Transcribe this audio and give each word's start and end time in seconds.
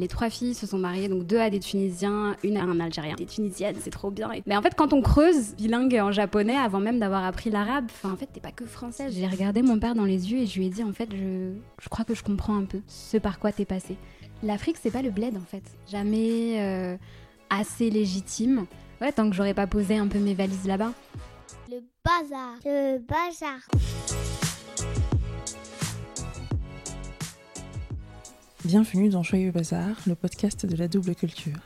Les 0.00 0.06
trois 0.06 0.30
filles 0.30 0.54
se 0.54 0.66
sont 0.66 0.78
mariées, 0.78 1.08
donc 1.08 1.26
deux 1.26 1.38
à 1.38 1.50
des 1.50 1.58
Tunisiens, 1.58 2.36
une 2.44 2.56
à 2.56 2.62
un 2.62 2.78
Algérien. 2.78 3.16
Des 3.16 3.26
Tunisiennes, 3.26 3.76
c'est 3.80 3.90
trop 3.90 4.10
bien. 4.10 4.30
Mais 4.46 4.56
en 4.56 4.62
fait, 4.62 4.74
quand 4.76 4.92
on 4.92 5.02
creuse, 5.02 5.56
bilingue 5.56 5.94
en 6.00 6.12
japonais, 6.12 6.56
avant 6.56 6.78
même 6.78 7.00
d'avoir 7.00 7.24
appris 7.24 7.50
l'arabe, 7.50 7.86
en 8.04 8.16
fait, 8.16 8.26
t'es 8.26 8.40
pas 8.40 8.52
que 8.52 8.64
française. 8.64 9.12
J'ai 9.16 9.26
regardé 9.26 9.62
mon 9.62 9.78
père 9.78 9.96
dans 9.96 10.04
les 10.04 10.30
yeux 10.30 10.38
et 10.38 10.46
je 10.46 10.58
lui 10.58 10.66
ai 10.66 10.70
dit, 10.70 10.84
en 10.84 10.92
fait, 10.92 11.08
je, 11.10 11.52
je 11.82 11.88
crois 11.88 12.04
que 12.04 12.14
je 12.14 12.22
comprends 12.22 12.56
un 12.56 12.64
peu 12.64 12.80
ce 12.86 13.16
par 13.16 13.40
quoi 13.40 13.50
t'es 13.50 13.64
passé. 13.64 13.96
L'Afrique, 14.44 14.76
c'est 14.80 14.92
pas 14.92 15.02
le 15.02 15.10
bled, 15.10 15.36
en 15.36 15.46
fait. 15.50 15.64
Jamais 15.90 16.60
euh, 16.60 16.96
assez 17.50 17.90
légitime. 17.90 18.66
Ouais, 19.00 19.10
tant 19.10 19.28
que 19.28 19.34
j'aurais 19.34 19.54
pas 19.54 19.66
posé 19.66 19.96
un 19.96 20.06
peu 20.06 20.18
mes 20.20 20.34
valises 20.34 20.66
là-bas. 20.66 20.92
Le 21.68 21.80
bazar. 22.04 22.54
Le 22.64 22.98
bazar. 22.98 24.37
Bienvenue 28.64 29.08
dans 29.08 29.22
Joyeux 29.22 29.52
Bazar, 29.52 29.94
le 30.08 30.16
podcast 30.16 30.66
de 30.66 30.74
la 30.74 30.88
double 30.88 31.14
culture. 31.14 31.60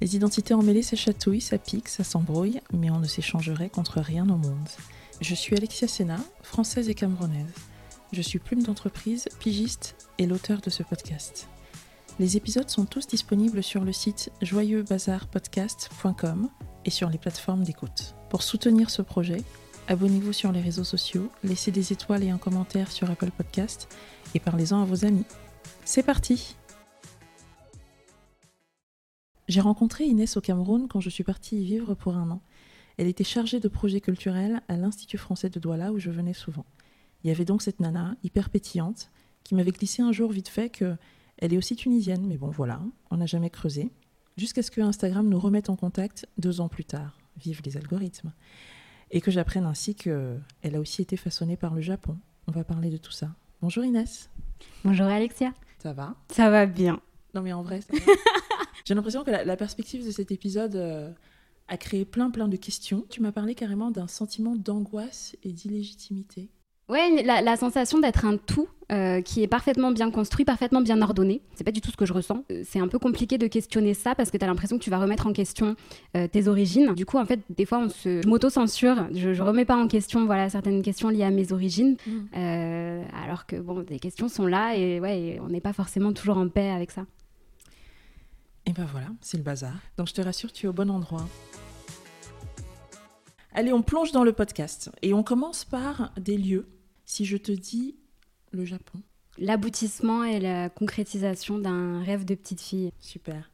Les 0.00 0.16
identités 0.16 0.54
emmêlées, 0.54 0.82
ça 0.82 0.96
chatouille, 0.96 1.40
ça 1.40 1.56
pique, 1.56 1.88
ça 1.88 2.02
s'embrouille, 2.02 2.60
mais 2.72 2.90
on 2.90 2.98
ne 2.98 3.06
s'échangerait 3.06 3.70
contre 3.70 4.00
rien 4.00 4.24
au 4.24 4.36
monde. 4.36 4.68
Je 5.20 5.36
suis 5.36 5.56
Alexia 5.56 5.86
Sena, 5.86 6.16
française 6.42 6.88
et 6.88 6.96
camerounaise. 6.96 7.46
Je 8.12 8.22
suis 8.22 8.40
plume 8.40 8.64
d'entreprise, 8.64 9.28
pigiste 9.38 9.94
et 10.18 10.26
l'auteur 10.26 10.60
de 10.60 10.68
ce 10.68 10.82
podcast. 10.82 11.46
Les 12.18 12.36
épisodes 12.36 12.68
sont 12.68 12.86
tous 12.86 13.06
disponibles 13.06 13.62
sur 13.62 13.84
le 13.84 13.92
site 13.92 14.32
joyeuxbazarpodcast.com 14.42 16.48
et 16.84 16.90
sur 16.90 17.08
les 17.08 17.18
plateformes 17.18 17.62
d'écoute. 17.62 18.16
Pour 18.30 18.42
soutenir 18.42 18.90
ce 18.90 19.02
projet, 19.02 19.44
abonnez-vous 19.86 20.32
sur 20.32 20.50
les 20.50 20.60
réseaux 20.60 20.82
sociaux, 20.82 21.30
laissez 21.44 21.70
des 21.70 21.92
étoiles 21.92 22.24
et 22.24 22.30
un 22.30 22.38
commentaire 22.38 22.90
sur 22.90 23.08
Apple 23.08 23.30
Podcast 23.30 23.86
et 24.34 24.40
parlez-en 24.40 24.82
à 24.82 24.84
vos 24.84 25.04
amis. 25.04 25.24
C'est 25.84 26.04
parti 26.04 26.56
J'ai 29.48 29.60
rencontré 29.60 30.04
Inès 30.04 30.36
au 30.36 30.40
Cameroun 30.40 30.86
quand 30.88 31.00
je 31.00 31.10
suis 31.10 31.24
partie 31.24 31.60
y 31.60 31.64
vivre 31.64 31.94
pour 31.94 32.16
un 32.16 32.30
an. 32.30 32.40
Elle 32.96 33.08
était 33.08 33.24
chargée 33.24 33.58
de 33.58 33.68
projets 33.68 34.00
culturels 34.00 34.62
à 34.68 34.76
l'Institut 34.76 35.18
français 35.18 35.50
de 35.50 35.58
Douala 35.58 35.92
où 35.92 35.98
je 35.98 36.10
venais 36.10 36.34
souvent. 36.34 36.64
Il 37.24 37.28
y 37.28 37.30
avait 37.30 37.44
donc 37.44 37.62
cette 37.62 37.80
nana, 37.80 38.14
hyper 38.22 38.48
pétillante, 38.48 39.10
qui 39.42 39.54
m'avait 39.54 39.72
glissé 39.72 40.02
un 40.02 40.12
jour 40.12 40.30
vite 40.30 40.48
fait 40.48 40.70
que 40.70 40.96
elle 41.38 41.52
est 41.52 41.58
aussi 41.58 41.74
tunisienne, 41.74 42.24
mais 42.26 42.36
bon 42.36 42.50
voilà, 42.50 42.80
on 43.10 43.16
n'a 43.16 43.26
jamais 43.26 43.50
creusé. 43.50 43.90
Jusqu'à 44.36 44.62
ce 44.62 44.70
que 44.70 44.80
Instagram 44.80 45.28
nous 45.28 45.40
remette 45.40 45.68
en 45.68 45.76
contact 45.76 46.28
deux 46.38 46.60
ans 46.60 46.68
plus 46.68 46.84
tard. 46.84 47.18
Vive 47.36 47.60
les 47.64 47.76
algorithmes. 47.76 48.32
Et 49.10 49.20
que 49.20 49.32
j'apprenne 49.32 49.66
ainsi 49.66 49.94
qu'elle 49.96 50.40
a 50.74 50.80
aussi 50.80 51.02
été 51.02 51.16
façonnée 51.16 51.56
par 51.56 51.74
le 51.74 51.80
Japon. 51.80 52.16
On 52.46 52.52
va 52.52 52.62
parler 52.62 52.90
de 52.90 52.96
tout 52.96 53.12
ça. 53.12 53.34
Bonjour 53.60 53.84
Inès. 53.84 54.30
Bonjour 54.84 55.06
Alexia. 55.06 55.52
Ça 55.82 55.92
va 55.92 56.14
Ça 56.28 56.48
va 56.48 56.66
bien. 56.66 57.00
Non 57.34 57.42
mais 57.42 57.52
en 57.52 57.62
vrai, 57.62 57.80
ça 57.80 57.92
va. 57.92 58.12
j'ai 58.84 58.94
l'impression 58.94 59.24
que 59.24 59.32
la, 59.32 59.44
la 59.44 59.56
perspective 59.56 60.06
de 60.06 60.12
cet 60.12 60.30
épisode 60.30 60.76
euh, 60.76 61.10
a 61.66 61.76
créé 61.76 62.04
plein 62.04 62.30
plein 62.30 62.46
de 62.46 62.56
questions. 62.56 63.04
Tu 63.10 63.20
m'as 63.20 63.32
parlé 63.32 63.56
carrément 63.56 63.90
d'un 63.90 64.06
sentiment 64.06 64.54
d'angoisse 64.54 65.36
et 65.42 65.52
d'illégitimité. 65.52 66.50
Ouais, 66.88 67.22
la, 67.22 67.40
la 67.40 67.56
sensation 67.56 68.00
d'être 68.00 68.26
un 68.26 68.36
tout 68.36 68.68
euh, 68.90 69.22
qui 69.22 69.42
est 69.42 69.46
parfaitement 69.46 69.92
bien 69.92 70.10
construit, 70.10 70.44
parfaitement 70.44 70.82
bien 70.82 71.00
ordonné. 71.00 71.40
C'est 71.54 71.64
pas 71.64 71.70
du 71.70 71.80
tout 71.80 71.90
ce 71.90 71.96
que 71.96 72.04
je 72.04 72.12
ressens. 72.12 72.44
Euh, 72.50 72.62
C'est 72.66 72.80
un 72.80 72.88
peu 72.88 72.98
compliqué 72.98 73.38
de 73.38 73.46
questionner 73.46 73.94
ça 73.94 74.14
parce 74.14 74.30
que 74.30 74.36
tu 74.36 74.44
as 74.44 74.46
l'impression 74.46 74.76
que 74.76 74.82
tu 74.84 74.90
vas 74.90 74.98
remettre 74.98 75.26
en 75.26 75.32
question 75.32 75.74
euh, 76.16 76.28
tes 76.28 76.48
origines. 76.48 76.92
Du 76.94 77.06
coup, 77.06 77.16
en 77.18 77.24
fait, 77.24 77.40
des 77.48 77.64
fois, 77.64 77.78
on 77.78 77.88
se... 77.88 78.20
je 78.22 78.28
m'auto-censure. 78.28 79.06
Je, 79.14 79.32
je 79.32 79.42
remets 79.42 79.64
pas 79.64 79.76
en 79.76 79.88
question 79.88 80.26
voilà, 80.26 80.50
certaines 80.50 80.82
questions 80.82 81.08
liées 81.08 81.24
à 81.24 81.30
mes 81.30 81.52
origines. 81.52 81.96
Euh, 82.36 83.02
alors 83.24 83.46
que, 83.46 83.56
bon, 83.56 83.80
des 83.80 83.98
questions 83.98 84.28
sont 84.28 84.46
là 84.46 84.76
et, 84.76 85.00
ouais, 85.00 85.18
et 85.20 85.40
on 85.40 85.48
n'est 85.48 85.60
pas 85.62 85.72
forcément 85.72 86.12
toujours 86.12 86.36
en 86.36 86.48
paix 86.48 86.68
avec 86.70 86.90
ça. 86.90 87.06
Et 88.66 88.72
ben 88.72 88.86
voilà, 88.90 89.06
c'est 89.22 89.38
le 89.38 89.42
bazar. 89.42 89.74
Donc 89.96 90.08
je 90.08 90.14
te 90.14 90.20
rassure, 90.20 90.52
tu 90.52 90.66
es 90.66 90.68
au 90.68 90.72
bon 90.72 90.90
endroit. 90.90 91.26
Allez, 93.54 93.72
on 93.72 93.82
plonge 93.82 94.12
dans 94.12 94.24
le 94.24 94.32
podcast 94.32 94.90
et 95.02 95.12
on 95.12 95.22
commence 95.22 95.64
par 95.64 96.12
des 96.18 96.38
lieux. 96.38 96.66
Si 97.04 97.24
je 97.24 97.36
te 97.36 97.52
dis 97.52 97.96
le 98.50 98.64
Japon, 98.64 99.00
L'aboutissement 99.38 100.24
et 100.24 100.40
la 100.40 100.68
concrétisation 100.68 101.58
d'un 101.58 102.02
rêve 102.02 102.24
de 102.26 102.34
petite 102.34 102.60
fille. 102.60 102.92
super. 102.98 103.50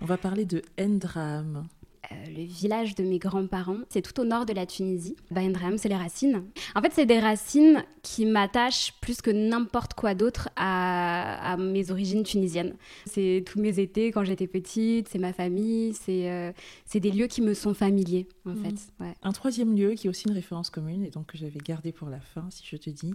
On 0.00 0.04
va 0.04 0.16
parler 0.16 0.44
de 0.44 0.62
Ndram. 0.80 1.68
Euh, 2.10 2.14
le 2.36 2.42
village 2.42 2.96
de 2.96 3.04
mes 3.04 3.20
grands-parents, 3.20 3.78
c'est 3.88 4.02
tout 4.02 4.18
au 4.20 4.24
nord 4.24 4.44
de 4.44 4.52
la 4.52 4.66
Tunisie. 4.66 5.14
Baendram, 5.30 5.78
c'est 5.78 5.88
les 5.88 5.94
racines. 5.96 6.42
En 6.74 6.82
fait, 6.82 6.90
c'est 6.92 7.06
des 7.06 7.20
racines 7.20 7.84
qui 8.02 8.26
m'attachent 8.26 8.92
plus 9.00 9.22
que 9.22 9.30
n'importe 9.30 9.94
quoi 9.94 10.14
d'autre 10.14 10.48
à, 10.56 11.52
à 11.52 11.56
mes 11.56 11.92
origines 11.92 12.24
tunisiennes. 12.24 12.74
C'est 13.06 13.44
tous 13.46 13.60
mes 13.60 13.78
étés 13.78 14.10
quand 14.10 14.24
j'étais 14.24 14.48
petite, 14.48 15.08
c'est 15.08 15.20
ma 15.20 15.32
famille, 15.32 15.94
c'est 15.94 16.28
euh, 16.28 16.50
des 16.92 17.10
lieux 17.12 17.28
qui 17.28 17.40
me 17.40 17.54
sont 17.54 17.72
familiers, 17.74 18.26
en 18.46 18.50
Mhm. 18.50 18.64
fait. 18.64 18.74
Ouais. 19.04 19.14
Un 19.22 19.32
troisième 19.32 19.76
lieu 19.76 19.92
qui 19.94 20.08
est 20.08 20.10
aussi 20.10 20.26
une 20.26 20.34
référence 20.34 20.70
commune 20.70 21.04
et 21.04 21.10
donc 21.10 21.26
que 21.26 21.38
j'avais 21.38 21.60
gardé 21.60 21.92
pour 21.92 22.08
la 22.08 22.20
fin, 22.20 22.48
si 22.50 22.64
je 22.66 22.76
te 22.76 22.90
dis 22.90 23.14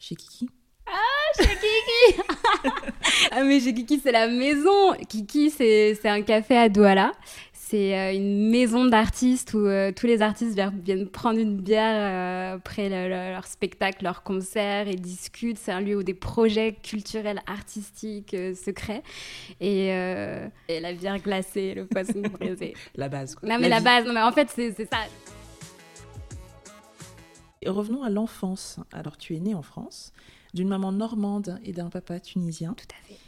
chez 0.00 0.16
Kiki. 0.16 0.48
Ah 0.86 0.90
mais 3.44 3.60
chez 3.60 3.74
Kiki 3.74 3.98
c'est 4.00 4.12
la 4.12 4.28
maison. 4.28 4.92
Kiki 5.08 5.50
c'est 5.50 5.98
un 6.04 6.22
café 6.22 6.56
à 6.56 6.68
Douala. 6.68 7.12
C'est 7.74 7.98
euh, 7.98 8.14
une 8.14 8.50
maison 8.50 8.84
d'artistes 8.84 9.52
où 9.54 9.66
euh, 9.66 9.90
tous 9.90 10.06
les 10.06 10.22
artistes 10.22 10.54
viennent- 10.84 11.08
prendre 11.08 11.40
une 11.40 11.56
bière 11.56 12.52
euh, 12.52 12.54
après 12.56 12.88
le- 12.88 13.08
le- 13.08 13.32
leur 13.32 13.46
spectacle, 13.48 14.04
leur 14.04 14.22
concert 14.22 14.86
et 14.86 14.94
discutent. 14.94 15.58
C'est 15.58 15.72
un 15.72 15.80
lieu 15.80 15.96
où 15.96 16.04
des 16.04 16.14
projets 16.14 16.74
culturels, 16.80 17.40
artistiques 17.48 18.32
euh, 18.34 18.54
se 18.54 18.70
créent. 18.70 19.02
Et, 19.60 19.88
et 19.88 20.78
la 20.80 20.92
bière 20.92 21.18
glacée, 21.18 21.74
le 21.74 21.84
poisson 21.86 22.20
braisé. 22.38 22.74
La 22.94 23.08
base. 23.08 23.34
Quoi. 23.34 23.48
Non 23.48 23.58
mais 23.58 23.68
la 23.68 23.80
base, 23.80 24.04
non 24.06 24.12
mais 24.12 24.22
en 24.22 24.30
fait 24.30 24.48
c'est 24.54 24.70
c'est 24.72 24.88
ça. 24.88 24.98
Et 27.60 27.68
revenons 27.68 28.04
à 28.04 28.10
l'enfance. 28.10 28.78
Alors 28.92 29.16
tu 29.16 29.34
es 29.34 29.40
née 29.40 29.54
en 29.56 29.62
France, 29.62 30.12
d'une 30.52 30.68
maman 30.68 30.92
normande 30.92 31.58
et 31.64 31.72
d'un 31.72 31.88
papa 31.90 32.20
tunisien. 32.20 32.74
Tout 32.74 32.84
à 32.92 33.08
fait. 33.08 33.18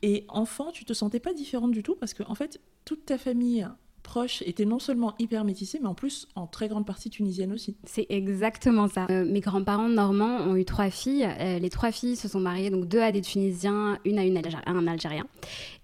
Et 0.00 0.24
enfant, 0.28 0.70
tu 0.72 0.86
te 0.86 0.94
sentais 0.94 1.20
pas 1.20 1.34
différente 1.34 1.72
du 1.72 1.82
tout 1.82 1.96
parce 1.96 2.14
que 2.14 2.22
en 2.22 2.34
fait, 2.34 2.60
toute 2.86 3.04
ta 3.04 3.18
famille 3.18 3.68
proche 4.00 4.42
était 4.42 4.64
non 4.64 4.78
seulement 4.78 5.14
hyper 5.18 5.44
métissée, 5.44 5.78
mais 5.80 5.88
en 5.88 5.94
plus 5.94 6.28
en 6.34 6.46
très 6.46 6.68
grande 6.68 6.86
partie 6.86 7.10
tunisienne 7.10 7.52
aussi. 7.52 7.76
C'est 7.84 8.06
exactement 8.08 8.88
ça. 8.88 9.06
Euh, 9.10 9.24
mes 9.24 9.40
grands-parents 9.40 9.88
normands 9.88 10.38
ont 10.38 10.56
eu 10.56 10.64
trois 10.64 10.90
filles. 10.90 11.24
Euh, 11.24 11.58
les 11.58 11.70
trois 11.70 11.92
filles 11.92 12.16
se 12.16 12.28
sont 12.28 12.40
mariées, 12.40 12.70
donc 12.70 12.86
deux 12.86 13.00
à 13.00 13.12
des 13.12 13.20
Tunisiens, 13.20 13.98
une 14.04 14.18
à 14.18 14.24
une 14.24 14.40
un 14.66 14.86
Algérien. 14.86 15.26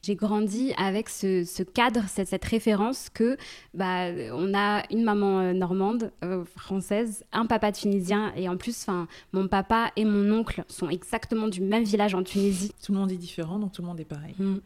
J'ai 0.03 0.15
grandi 0.15 0.73
avec 0.77 1.09
ce, 1.09 1.45
ce 1.45 1.63
cadre, 1.63 2.05
cette, 2.07 2.29
cette 2.29 2.45
référence 2.45 3.09
que 3.13 3.37
bah, 3.75 4.07
on 4.33 4.55
a 4.55 4.85
une 4.93 5.03
maman 5.03 5.41
euh, 5.41 5.53
normande, 5.53 6.13
euh, 6.25 6.45
française, 6.57 7.25
un 7.33 7.47
papa 7.47 7.73
tunisien, 7.73 8.33
et 8.37 8.49
en 8.49 8.57
plus, 8.57 8.87
mon 9.33 9.49
papa 9.49 9.91
et 9.97 10.05
mon 10.05 10.31
oncle 10.31 10.65
sont 10.69 10.89
exactement 10.89 11.49
du 11.49 11.61
même 11.61 11.85
village 11.85 12.15
en 12.15 12.23
Tunisie. 12.23 12.73
Tout 12.85 12.93
le 12.93 12.99
monde 12.99 13.11
est 13.11 13.17
différent, 13.17 13.59
donc 13.59 13.73
tout 13.73 13.83
le 13.83 13.89
monde 13.89 13.99
est 13.99 14.05
pareil. 14.05 14.35
Mm. 14.39 14.59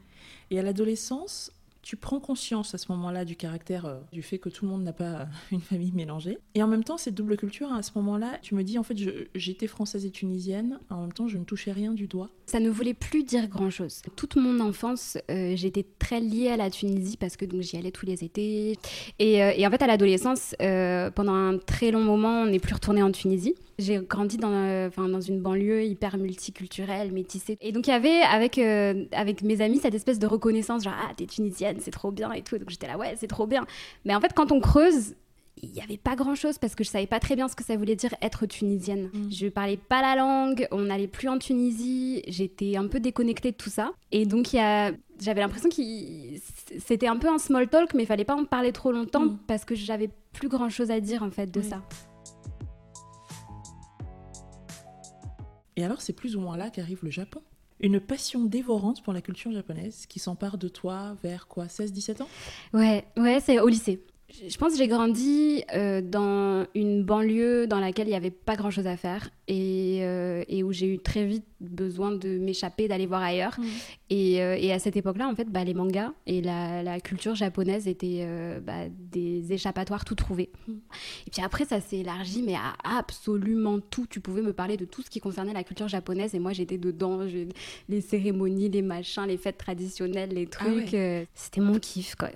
Et 0.50 0.58
à 0.58 0.62
l'adolescence, 0.62 1.52
tu 1.82 1.96
prends 1.96 2.20
conscience 2.20 2.74
à 2.74 2.78
ce 2.78 2.90
moment-là 2.92 3.24
du 3.24 3.36
caractère, 3.36 3.86
euh, 3.86 3.98
du 4.12 4.22
fait 4.22 4.38
que 4.38 4.48
tout 4.48 4.64
le 4.64 4.70
monde 4.70 4.82
n'a 4.82 4.92
pas 4.92 5.26
une 5.52 5.60
famille 5.60 5.92
mélangée. 5.92 6.38
Et 6.54 6.62
en 6.62 6.66
même 6.66 6.84
temps, 6.84 6.98
cette 6.98 7.14
double 7.14 7.36
culture, 7.36 7.72
à 7.72 7.82
ce 7.82 7.92
moment-là, 7.96 8.38
tu 8.42 8.54
me 8.54 8.62
dis, 8.62 8.78
en 8.78 8.82
fait, 8.82 8.96
j'étais 9.34 9.66
française 9.66 10.04
et 10.04 10.10
tunisienne, 10.10 10.78
en 10.90 11.02
même 11.02 11.12
temps, 11.12 11.28
je 11.28 11.38
ne 11.38 11.44
touchais 11.44 11.72
rien 11.72 11.92
du 11.92 12.06
doigt. 12.06 12.28
Ça 12.46 12.60
ne 12.60 12.68
voulait 12.68 12.94
plus 12.94 13.24
dire 13.24 13.48
grand-chose. 13.48 14.02
Toute 14.16 14.36
mon 14.36 14.60
enfance, 14.60 15.18
euh, 15.30 15.54
j'étais 15.56 15.86
très 15.98 16.20
liée 16.20 16.48
à 16.48 16.56
la 16.56 16.70
Tunisie 16.70 17.16
parce 17.16 17.36
que 17.36 17.46
j'y 17.60 17.76
allais 17.76 17.92
tous 17.92 18.06
les 18.06 18.24
étés. 18.24 18.76
Et, 19.18 19.42
euh, 19.42 19.52
et 19.56 19.66
en 19.66 19.70
fait, 19.70 19.82
à 19.82 19.86
l'adolescence, 19.86 20.54
pendant 21.14 21.34
un 21.34 21.58
très 21.58 21.90
long 21.90 22.02
moment, 22.02 22.42
on 22.42 22.46
n'est 22.46 22.58
plus 22.58 22.74
retourné 22.74 23.02
en 23.02 23.12
Tunisie. 23.12 23.54
J'ai 23.80 23.98
grandi 23.98 24.36
dans, 24.36 24.52
euh, 24.52 24.88
une 25.28 25.40
banlieue 25.40 25.84
hyper 25.84 26.16
multiculturelle, 26.18 27.12
métissée. 27.12 27.56
Et 27.60 27.72
donc, 27.72 27.86
il 27.86 27.90
y 27.90 27.94
avait 27.94 28.20
avec, 28.22 28.58
euh, 28.58 29.04
avec 29.12 29.42
mes 29.42 29.60
amis 29.60 29.78
cette 29.78 29.94
espèce 29.94 30.18
de 30.18 30.26
reconnaissance, 30.26 30.84
genre, 30.84 30.94
ah, 30.96 31.12
t'es 31.16 31.26
tunisienne, 31.26 31.76
c'est 31.80 31.90
trop 31.90 32.10
bien 32.10 32.32
et 32.32 32.42
tout. 32.42 32.58
Donc, 32.58 32.70
j'étais 32.70 32.86
là, 32.86 32.96
ouais, 32.98 33.14
c'est 33.16 33.26
trop 33.26 33.46
bien. 33.46 33.66
Mais 34.04 34.14
en 34.14 34.20
fait, 34.20 34.32
quand 34.34 34.52
on 34.52 34.60
creuse, 34.60 35.14
il 35.62 35.70
n'y 35.72 35.82
avait 35.82 35.98
pas 35.98 36.16
grand 36.16 36.34
chose 36.34 36.56
parce 36.58 36.74
que 36.74 36.84
je 36.84 36.88
savais 36.88 37.06
pas 37.06 37.20
très 37.20 37.36
bien 37.36 37.46
ce 37.48 37.54
que 37.54 37.64
ça 37.64 37.76
voulait 37.76 37.96
dire 37.96 38.14
être 38.22 38.46
tunisienne. 38.46 39.10
Mm. 39.12 39.30
Je 39.30 39.46
parlais 39.48 39.76
pas 39.76 40.00
la 40.00 40.16
langue, 40.16 40.66
on 40.70 40.80
n'allait 40.82 41.06
plus 41.08 41.28
en 41.28 41.38
Tunisie, 41.38 42.22
j'étais 42.28 42.76
un 42.76 42.86
peu 42.86 42.98
déconnectée 42.98 43.50
de 43.50 43.56
tout 43.56 43.68
ça. 43.68 43.92
Et 44.10 44.24
donc 44.24 44.54
il 44.54 44.56
y 44.56 44.60
a... 44.60 44.92
j'avais 45.20 45.40
l'impression 45.42 45.68
que 45.68 45.82
c'était 46.78 47.08
un 47.08 47.16
peu 47.18 47.28
un 47.28 47.36
small 47.36 47.68
talk, 47.68 47.92
mais 47.92 48.04
il 48.04 48.06
fallait 48.06 48.24
pas 48.24 48.36
en 48.36 48.44
parler 48.46 48.72
trop 48.72 48.90
longtemps 48.90 49.26
Mm. 49.26 49.38
parce 49.46 49.66
que 49.66 49.74
j'avais 49.74 50.08
plus 50.32 50.48
grand 50.48 50.70
chose 50.70 50.90
à 50.90 50.98
dire 51.00 51.22
en 51.22 51.30
fait 51.30 51.50
de 51.50 51.60
Oui. 51.60 51.66
ça. 51.68 51.82
Et 55.76 55.84
alors, 55.84 56.00
c'est 56.00 56.12
plus 56.12 56.36
ou 56.36 56.40
moins 56.40 56.56
là 56.56 56.70
qu'arrive 56.70 57.00
le 57.02 57.10
Japon. 57.10 57.42
Une 57.80 57.98
passion 57.98 58.44
dévorante 58.44 59.02
pour 59.02 59.12
la 59.12 59.22
culture 59.22 59.52
japonaise 59.52 60.04
qui 60.06 60.18
s'empare 60.18 60.58
de 60.58 60.68
toi 60.68 61.16
vers 61.22 61.46
quoi 61.46 61.66
16-17 61.66 62.22
ans? 62.22 62.28
Ouais, 62.74 63.06
ouais, 63.16 63.40
c'est 63.40 63.58
au 63.58 63.68
lycée. 63.68 64.04
Je 64.48 64.56
pense 64.56 64.72
que 64.72 64.78
j'ai 64.78 64.88
grandi 64.88 65.64
euh, 65.74 66.00
dans 66.00 66.66
une 66.74 67.04
banlieue 67.04 67.66
dans 67.66 67.80
laquelle 67.80 68.06
il 68.06 68.10
n'y 68.10 68.16
avait 68.16 68.30
pas 68.30 68.56
grand-chose 68.56 68.86
à 68.86 68.96
faire 68.96 69.30
et, 69.48 69.98
euh, 70.02 70.42
et 70.48 70.62
où 70.62 70.72
j'ai 70.72 70.86
eu 70.92 70.98
très 70.98 71.24
vite 71.26 71.44
besoin 71.60 72.12
de 72.12 72.38
m'échapper, 72.38 72.88
d'aller 72.88 73.06
voir 73.06 73.22
ailleurs. 73.22 73.56
Mmh. 73.58 73.64
Et, 74.10 74.42
euh, 74.42 74.56
et 74.58 74.72
à 74.72 74.78
cette 74.78 74.96
époque-là, 74.96 75.28
en 75.28 75.34
fait, 75.34 75.48
bah, 75.50 75.64
les 75.64 75.74
mangas 75.74 76.12
et 76.26 76.40
la, 76.42 76.82
la 76.82 77.00
culture 77.00 77.34
japonaise 77.34 77.86
étaient 77.88 78.26
bah, 78.64 78.84
des 78.88 79.52
échappatoires 79.52 80.04
tout 80.04 80.14
trouvés. 80.14 80.50
Mmh. 80.68 80.72
Et 81.26 81.30
puis 81.30 81.42
après, 81.42 81.64
ça 81.64 81.80
s'est 81.80 81.98
élargi, 81.98 82.42
mais 82.42 82.54
à 82.54 82.74
absolument 82.98 83.78
tout. 83.80 84.06
Tu 84.08 84.20
pouvais 84.20 84.42
me 84.42 84.52
parler 84.52 84.76
de 84.76 84.84
tout 84.84 85.02
ce 85.02 85.10
qui 85.10 85.20
concernait 85.20 85.52
la 85.52 85.64
culture 85.64 85.88
japonaise 85.88 86.34
et 86.34 86.38
moi, 86.38 86.52
j'étais 86.52 86.78
dedans. 86.78 87.26
Je- 87.28 87.48
les 87.88 88.00
cérémonies, 88.00 88.68
les 88.70 88.82
machins, 88.82 89.24
les 89.26 89.36
fêtes 89.36 89.58
traditionnelles, 89.58 90.30
les 90.30 90.48
Ah 90.52 90.64
trucs. 90.64 90.92
ouais. 90.92 91.26
C'était 91.34 91.60
mon 91.60 91.78
kiff, 91.78 92.14
quoi. 92.14 92.30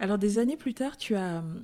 Alors 0.00 0.16
des 0.16 0.38
années 0.38 0.56
plus 0.56 0.72
tard, 0.72 0.96
tu 0.96 1.14
as 1.14 1.40
hum, 1.40 1.62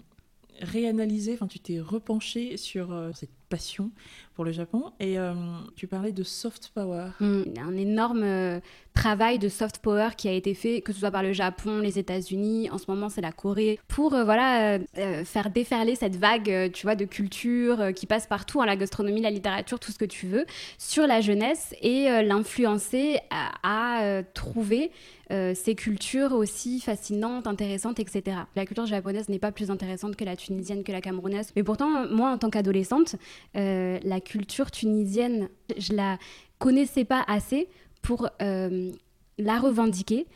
réanalysé, 0.61 1.33
enfin 1.33 1.47
tu 1.47 1.59
t'es 1.59 1.81
repenché 1.81 2.59
sur 2.59 2.93
euh, 2.93 3.11
cette 3.15 3.31
passion 3.49 3.91
pour 4.37 4.45
le 4.45 4.53
Japon 4.53 4.93
et 5.01 5.19
euh, 5.19 5.33
tu 5.77 5.87
parlais 5.87 6.13
de 6.13 6.23
soft 6.23 6.71
power. 6.75 7.07
Mm, 7.21 7.43
un 7.59 7.75
énorme 7.75 8.23
euh, 8.23 8.61
travail 8.93 9.39
de 9.39 9.49
soft 9.49 9.79
power 9.79 10.11
qui 10.15 10.29
a 10.29 10.33
été 10.33 10.53
fait, 10.53 10.83
que 10.83 10.93
ce 10.93 11.01
soit 11.01 11.11
par 11.11 11.23
le 11.23 11.33
Japon, 11.33 11.79
les 11.79 11.99
États-Unis, 11.99 12.69
en 12.71 12.77
ce 12.77 12.85
moment 12.89 13.09
c'est 13.09 13.23
la 13.23 13.33
Corée, 13.33 13.81
pour 13.89 14.13
euh, 14.15 14.25
voilà 14.25 14.79
faire 15.25 15.51
déferler 15.51 15.95
cette 15.95 16.17
vague, 16.17 16.71
tu 16.73 16.87
vois, 16.87 16.97
de 16.97 17.07
culture 17.07 17.95
qui 17.95 18.07
passe 18.07 18.27
partout, 18.27 18.61
hein, 18.61 18.67
la 18.67 18.77
gastronomie, 18.77 19.23
la 19.23 19.31
littérature, 19.31 19.81
tout 19.81 19.91
ce 19.91 19.99
que 19.99 20.05
tu 20.05 20.27
veux, 20.27 20.45
sur 20.77 21.07
la 21.07 21.23
jeunesse 21.23 21.75
et 21.81 22.23
l'influencer 22.23 23.19
à, 23.31 24.23
trouver 24.35 24.91
ces 25.31 25.75
cultures 25.75 26.33
aussi 26.33 26.81
fascinantes, 26.81 27.47
intéressantes, 27.47 27.99
etc. 28.01 28.37
La 28.55 28.67
culture 28.67 28.87
japonaise 28.87 29.29
n'est 29.29 29.39
pas 29.39 29.53
plus 29.53 29.71
intéressante 29.71 30.17
que 30.17 30.25
la 30.25 30.37
tunisienne, 30.37 30.85
que 30.85 30.93
la 30.93 31.01
camerounaise. 31.01 31.53
Mais 31.57 31.63
pourtant, 31.63 32.07
moi, 32.09 32.31
en 32.31 32.39
tant 32.39 32.51
qu'adolescente, 32.51 33.17
euh, 33.57 33.99
la 34.03 34.21
culture 34.21 34.71
tunisienne, 34.71 35.49
je 35.77 35.93
la 35.93 36.19
connaissais 36.59 37.05
pas 37.05 37.25
assez 37.27 37.69
pour 38.03 38.29
euh, 38.43 38.93
la 39.39 39.59
revendiquer 39.59 40.27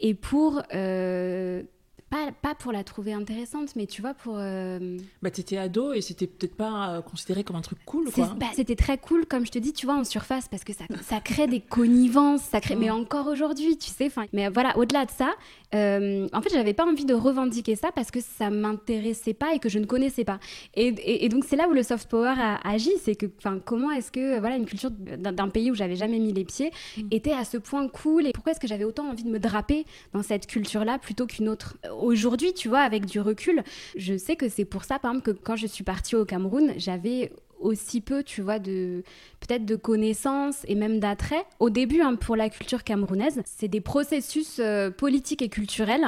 et 0.00 0.14
pour 0.14 0.62
euh, 0.74 1.62
pas, 2.10 2.30
pas 2.42 2.54
pour 2.54 2.72
la 2.72 2.84
trouver 2.84 3.12
intéressante, 3.12 3.74
mais 3.76 3.86
tu 3.86 4.00
vois 4.02 4.14
pour 4.14 4.36
euh, 4.38 4.96
Bah 5.22 5.30
t'étais 5.30 5.56
ado 5.58 5.92
et 5.92 6.00
c'était 6.00 6.26
peut-être 6.26 6.56
pas 6.56 6.90
euh, 6.96 7.02
considéré 7.02 7.44
comme 7.44 7.56
un 7.56 7.60
truc 7.60 7.78
cool 7.84 8.10
quoi. 8.10 8.34
bah, 8.38 8.46
c'était 8.54 8.76
très 8.76 8.98
cool, 8.98 9.26
comme 9.26 9.44
je 9.46 9.50
te 9.50 9.58
dis, 9.58 9.72
tu 9.72 9.86
vois, 9.86 9.96
en 9.96 10.04
surface, 10.04 10.48
parce 10.48 10.64
que 10.64 10.72
ça, 10.72 10.84
ça 11.02 11.20
crée 11.20 11.46
des 11.46 11.60
connivences, 11.60 12.42
ça 12.42 12.60
crée, 12.60 12.76
mais 12.76 12.90
encore 12.90 13.26
aujourd'hui, 13.26 13.76
tu 13.76 13.90
sais. 13.90 14.08
'fin, 14.10 14.24
Mais 14.32 14.48
voilà, 14.48 14.76
au-delà 14.78 15.04
de 15.04 15.10
ça, 15.10 15.30
euh, 15.74 16.26
en 16.32 16.40
fait, 16.42 16.50
j'avais 16.50 16.72
pas 16.74 16.86
envie 16.86 17.04
de 17.04 17.14
revendiquer 17.14 17.76
ça 17.76 17.92
parce 17.92 18.10
que 18.10 18.20
ça 18.20 18.48
m'intéressait 18.50 19.34
pas 19.34 19.54
et 19.54 19.58
que 19.58 19.68
je 19.68 19.78
ne 19.78 19.84
connaissais 19.86 20.24
pas. 20.24 20.38
Et, 20.74 20.86
et- 20.88 21.24
et 21.24 21.28
donc, 21.28 21.44
c'est 21.44 21.56
là 21.56 21.68
où 21.68 21.72
le 21.72 21.82
soft 21.82 22.08
power 22.08 22.34
a 22.38 22.66
agi, 22.68 22.90
c'est 23.02 23.14
que, 23.16 23.26
enfin, 23.38 23.58
comment 23.64 23.90
est-ce 23.90 24.10
que, 24.10 24.38
voilà, 24.40 24.56
une 24.56 24.66
culture 24.66 24.90
d'un 24.90 25.32
d'un 25.32 25.48
pays 25.48 25.70
où 25.70 25.74
j'avais 25.74 25.96
jamais 25.96 26.18
mis 26.18 26.32
les 26.32 26.44
pieds 26.44 26.70
Mm. 26.96 27.02
était 27.10 27.32
à 27.32 27.44
ce 27.44 27.58
point 27.58 27.86
cool 27.88 28.26
et 28.26 28.32
pourquoi 28.32 28.52
est-ce 28.52 28.60
que 28.60 28.66
j'avais 28.66 28.84
autant 28.84 29.08
envie 29.10 29.24
de 29.24 29.30
me 29.30 29.38
draper 29.38 29.84
dans 30.14 30.22
cette 30.22 30.46
culture-là 30.46 30.98
plutôt 30.98 31.26
qu'une 31.26 31.48
autre? 31.48 31.76
Aujourd'hui, 31.98 32.54
tu 32.54 32.68
vois, 32.68 32.80
avec 32.80 33.06
du 33.06 33.20
recul, 33.20 33.62
je 33.96 34.16
sais 34.16 34.36
que 34.36 34.48
c'est 34.48 34.64
pour 34.64 34.84
ça, 34.84 34.98
par 34.98 35.12
exemple, 35.12 35.32
que 35.32 35.38
quand 35.38 35.56
je 35.56 35.66
suis 35.66 35.84
partie 35.84 36.16
au 36.16 36.24
Cameroun, 36.24 36.74
j'avais 36.76 37.32
aussi 37.60 38.00
peu, 38.00 38.22
tu 38.22 38.40
vois, 38.40 38.58
de 38.58 39.02
peut-être 39.40 39.64
de 39.64 39.76
connaissances 39.76 40.64
et 40.68 40.74
même 40.74 41.00
d'attrait. 41.00 41.44
Au 41.58 41.70
début, 41.70 42.00
hein, 42.00 42.14
pour 42.14 42.36
la 42.36 42.48
culture 42.48 42.84
camerounaise, 42.84 43.40
c'est 43.44 43.68
des 43.68 43.80
processus 43.80 44.58
euh, 44.60 44.90
politiques 44.90 45.42
et 45.42 45.48
culturels 45.48 46.06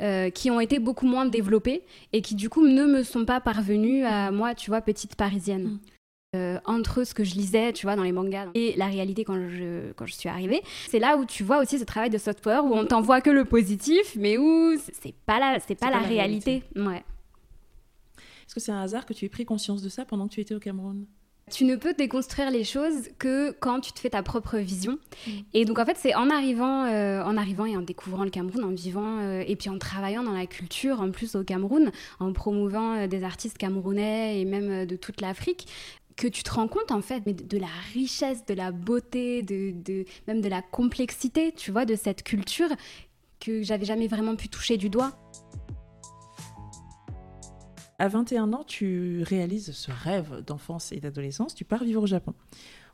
euh, 0.00 0.30
qui 0.30 0.50
ont 0.50 0.60
été 0.60 0.78
beaucoup 0.78 1.06
moins 1.06 1.26
développés 1.26 1.82
et 2.12 2.22
qui 2.22 2.34
du 2.34 2.48
coup 2.48 2.66
ne 2.66 2.86
me 2.86 3.02
sont 3.02 3.24
pas 3.24 3.40
parvenus 3.40 4.04
à 4.06 4.30
moi, 4.30 4.54
tu 4.54 4.70
vois, 4.70 4.80
petite 4.80 5.16
parisienne. 5.16 5.78
Euh, 6.34 6.58
entre 6.64 7.04
ce 7.04 7.12
que 7.12 7.24
je 7.24 7.34
lisais, 7.34 7.74
tu 7.74 7.84
vois, 7.84 7.94
dans 7.94 8.04
les 8.04 8.10
mangas 8.12 8.46
et 8.54 8.74
la 8.78 8.86
réalité 8.86 9.22
quand 9.22 9.34
je, 9.50 9.92
quand 9.92 10.06
je 10.06 10.14
suis 10.14 10.30
arrivée, 10.30 10.62
c'est 10.88 10.98
là 10.98 11.18
où 11.18 11.26
tu 11.26 11.44
vois 11.44 11.60
aussi 11.60 11.78
ce 11.78 11.84
travail 11.84 12.08
de 12.08 12.16
soft 12.16 12.40
power 12.40 12.60
où 12.60 12.72
on 12.72 12.86
t'envoie 12.86 13.20
que 13.20 13.28
le 13.28 13.44
positif, 13.44 14.16
mais 14.16 14.38
où 14.38 14.74
c'est- 14.78 15.12
pas 15.26 15.38
la, 15.38 15.60
c'est 15.60 15.74
pas, 15.74 15.88
pas 15.90 15.96
la, 15.96 16.00
la 16.00 16.08
réalité. 16.08 16.62
Ouais. 16.74 17.04
Est-ce 18.46 18.54
que 18.54 18.60
c'est 18.60 18.72
un 18.72 18.80
hasard 18.80 19.04
que 19.04 19.12
tu 19.12 19.26
aies 19.26 19.28
pris 19.28 19.44
conscience 19.44 19.82
de 19.82 19.90
ça 19.90 20.06
pendant 20.06 20.26
que 20.26 20.32
tu 20.32 20.40
étais 20.40 20.54
au 20.54 20.58
Cameroun? 20.58 21.04
Tu 21.50 21.64
ne 21.64 21.74
peux 21.76 21.92
déconstruire 21.92 22.50
les 22.50 22.64
choses 22.64 23.10
que 23.18 23.50
quand 23.50 23.80
tu 23.80 23.92
te 23.92 23.98
fais 23.98 24.10
ta 24.10 24.22
propre 24.22 24.56
vision. 24.58 24.98
Mm. 25.26 25.30
Et 25.54 25.64
donc 25.66 25.78
en 25.80 25.84
fait, 25.84 25.96
c'est 25.98 26.14
en 26.14 26.30
arrivant, 26.30 26.84
euh, 26.84 27.22
en 27.24 27.36
arrivant 27.36 27.66
et 27.66 27.76
en 27.76 27.82
découvrant 27.82 28.24
le 28.24 28.30
Cameroun, 28.30 28.64
en 28.64 28.70
vivant 28.70 29.18
euh, 29.20 29.42
et 29.46 29.56
puis 29.56 29.68
en 29.68 29.76
travaillant 29.76 30.22
dans 30.22 30.32
la 30.32 30.46
culture, 30.46 31.00
en 31.00 31.10
plus 31.10 31.34
au 31.34 31.42
Cameroun, 31.42 31.90
en 32.20 32.32
promouvant 32.32 32.94
euh, 32.94 33.06
des 33.06 33.22
artistes 33.24 33.58
camerounais 33.58 34.40
et 34.40 34.44
même 34.46 34.70
euh, 34.70 34.86
de 34.86 34.96
toute 34.96 35.20
l'Afrique 35.20 35.66
que 36.16 36.26
tu 36.28 36.42
te 36.42 36.50
rends 36.50 36.68
compte 36.68 36.90
en 36.90 37.00
fait 37.02 37.22
mais 37.26 37.34
de, 37.34 37.58
la 37.58 37.68
richesse, 37.94 38.44
de 38.46 38.54
la 38.54 38.70
beauté, 38.72 39.42
de, 39.42 39.72
de- 39.72 40.04
même 40.26 40.40
de 40.40 40.48
la 40.48 40.62
complexité, 40.62 41.52
tu 41.52 41.70
vois, 41.70 41.84
de 41.84 41.94
cette 41.94 42.22
culture 42.22 42.68
que 43.40 43.62
j'avais 43.62 43.84
jamais 43.84 44.06
vraiment 44.08 44.36
pu 44.36 44.48
toucher 44.48 44.76
du 44.76 44.88
doigt. 44.88 45.12
À 47.98 48.08
21 48.08 48.52
ans, 48.52 48.64
tu 48.64 49.22
réalises 49.22 49.72
ce 49.72 49.90
rêve 49.92 50.42
d'enfance 50.46 50.90
et 50.92 50.98
d'adolescence, 51.00 51.54
tu 51.54 51.64
pars 51.64 51.84
vivre 51.84 52.02
au 52.02 52.06
Japon 52.06 52.34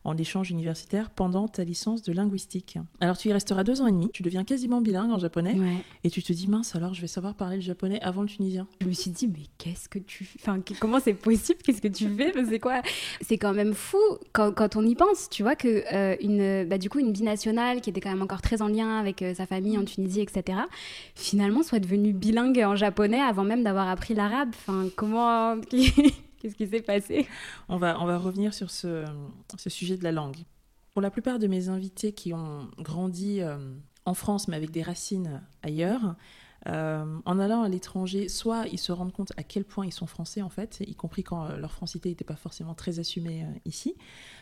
en 0.08 0.16
échange 0.16 0.50
universitaire 0.50 1.10
pendant 1.10 1.48
ta 1.48 1.64
licence 1.64 2.02
de 2.02 2.12
linguistique. 2.12 2.78
Alors 3.00 3.16
tu 3.18 3.28
y 3.28 3.32
resteras 3.32 3.62
deux 3.64 3.80
ans 3.82 3.86
et 3.86 3.92
demi, 3.92 4.10
tu 4.12 4.22
deviens 4.22 4.44
quasiment 4.44 4.80
bilingue 4.80 5.10
en 5.10 5.18
japonais 5.18 5.54
Ouais. 5.58 5.76
et 6.04 6.10
tu 6.10 6.22
te 6.22 6.32
dis 6.32 6.48
mince 6.48 6.74
alors 6.74 6.94
je 6.94 7.00
vais 7.00 7.06
savoir 7.06 7.34
parler 7.34 7.56
le 7.56 7.62
japonais 7.62 8.00
avant 8.00 8.22
le 8.22 8.28
tunisien. 8.28 8.66
Je 8.80 8.86
me 8.86 8.92
suis 8.92 9.10
dit, 9.10 9.28
mais 9.28 9.44
qu'est-ce 9.58 9.88
que 9.88 9.98
tu 9.98 10.28
Enfin, 10.40 10.60
comment 10.80 10.98
c'est 11.00 11.14
possible? 11.14 11.60
Qu'est-ce 11.64 11.82
que 11.82 11.88
tu 11.88 12.08
fais? 12.08 12.32
C'est 12.48 12.58
quoi? 12.58 12.82
C'est 13.20 13.38
quand 13.38 13.52
même 13.54 13.74
fou 13.74 13.98
quand, 14.32 14.52
quand 14.52 14.76
on 14.76 14.82
y 14.86 14.94
pense, 14.94 15.28
tu 15.28 15.42
vois, 15.42 15.56
que 15.56 15.82
euh, 15.92 16.16
une, 16.20 16.68
bah, 16.68 16.78
du 16.78 16.88
coup, 16.88 16.98
une 16.98 17.12
binationale 17.12 17.80
qui 17.80 17.90
était 17.90 18.00
quand 18.00 18.10
même 18.10 18.22
encore 18.22 18.40
très 18.42 18.62
en 18.62 18.68
lien 18.68 18.98
avec 18.98 19.22
euh, 19.22 19.34
sa 19.34 19.46
famille 19.46 19.76
en 19.76 19.84
Tunisie, 19.84 20.20
etc., 20.20 20.58
finalement 21.14 21.62
soit 21.62 21.80
devenue 21.80 22.12
bilingue 22.12 22.58
en 22.64 22.76
japonais 22.76 23.20
avant 23.20 23.44
même 23.44 23.62
d'avoir 23.62 23.88
appris 23.88 24.14
l'arabe. 24.14 24.50
Enfin, 24.54 24.88
comment. 24.96 25.56
Qu'est-ce 26.38 26.54
qui 26.54 26.66
s'est 26.66 26.82
passé? 26.82 27.26
On 27.68 27.76
va, 27.76 27.94
revenir 28.18 28.54
sur 28.54 28.70
ce, 28.70 29.04
ce 29.56 29.70
sujet 29.70 29.96
de 29.96 30.04
la 30.04 30.12
langue. 30.12 30.36
Pour 30.92 31.02
la 31.02 31.10
plupart 31.10 31.38
de 31.38 31.46
mes 31.46 31.68
invités 31.68 32.12
qui 32.12 32.32
ont 32.32 32.68
grandi 32.78 33.40
euh, 33.40 33.56
en 34.04 34.14
France 34.14 34.48
mais 34.48 34.56
avec 34.56 34.70
des 34.70 34.82
racines 34.82 35.42
ailleurs, 35.62 36.16
euh, 36.66 37.04
en 37.24 37.38
allant 37.38 37.62
à 37.62 37.68
l'étranger, 37.68 38.28
soit 38.28 38.66
ils 38.66 38.78
se 38.78 38.90
rendent 38.90 39.12
compte 39.12 39.32
à 39.36 39.42
quel 39.42 39.64
point 39.64 39.86
ils 39.86 39.92
sont 39.92 40.06
français 40.06 40.42
en 40.42 40.48
fait, 40.48 40.78
y 40.80 40.94
compris 40.94 41.22
quand 41.22 41.44
euh, 41.44 41.56
leur 41.56 41.72
francité 41.72 42.08
n'était 42.08 42.24
pas 42.24 42.36
forcément 42.36 42.74
très 42.74 42.98
assumée 42.98 43.44
euh, 43.44 43.58
ici, 43.64 43.94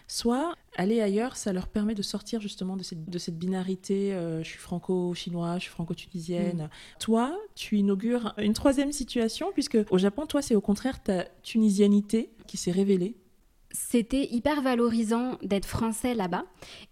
soit 0.09 0.55
aller 0.77 1.01
ailleurs, 1.01 1.37
ça 1.37 1.53
leur 1.53 1.69
permet 1.69 1.95
de 1.95 2.03
sortir 2.03 2.41
justement 2.41 2.77
de 2.77 2.83
cette, 2.83 3.09
de 3.09 3.19
cette 3.19 3.39
binarité, 3.39 4.15
euh, 4.15 4.43
je 4.43 4.49
suis 4.49 4.59
franco-chinois, 4.59 5.57
je 5.57 5.63
suis 5.63 5.71
franco-tunisienne. 5.71 6.71
Toi, 7.01 7.37
tu 7.55 7.79
inaugures 7.79 8.35
une 8.39 8.53
troisième 8.53 8.93
situation, 8.93 9.51
puisque 9.53 9.79
au 9.91 9.99
Japon, 9.99 10.27
toi, 10.27 10.43
c'est 10.43 10.55
au 10.55 10.61
contraire 10.61 11.03
ta 11.03 11.25
tunisianité 11.43 12.31
qui 12.47 12.57
s'est 12.57 12.73
révélée. 12.73 13.17
C'était 13.79 14.25
hyper 14.31 14.63
valorisant 14.63 15.37
d'être 15.43 15.67
français 15.67 16.15
là-bas. 16.15 16.45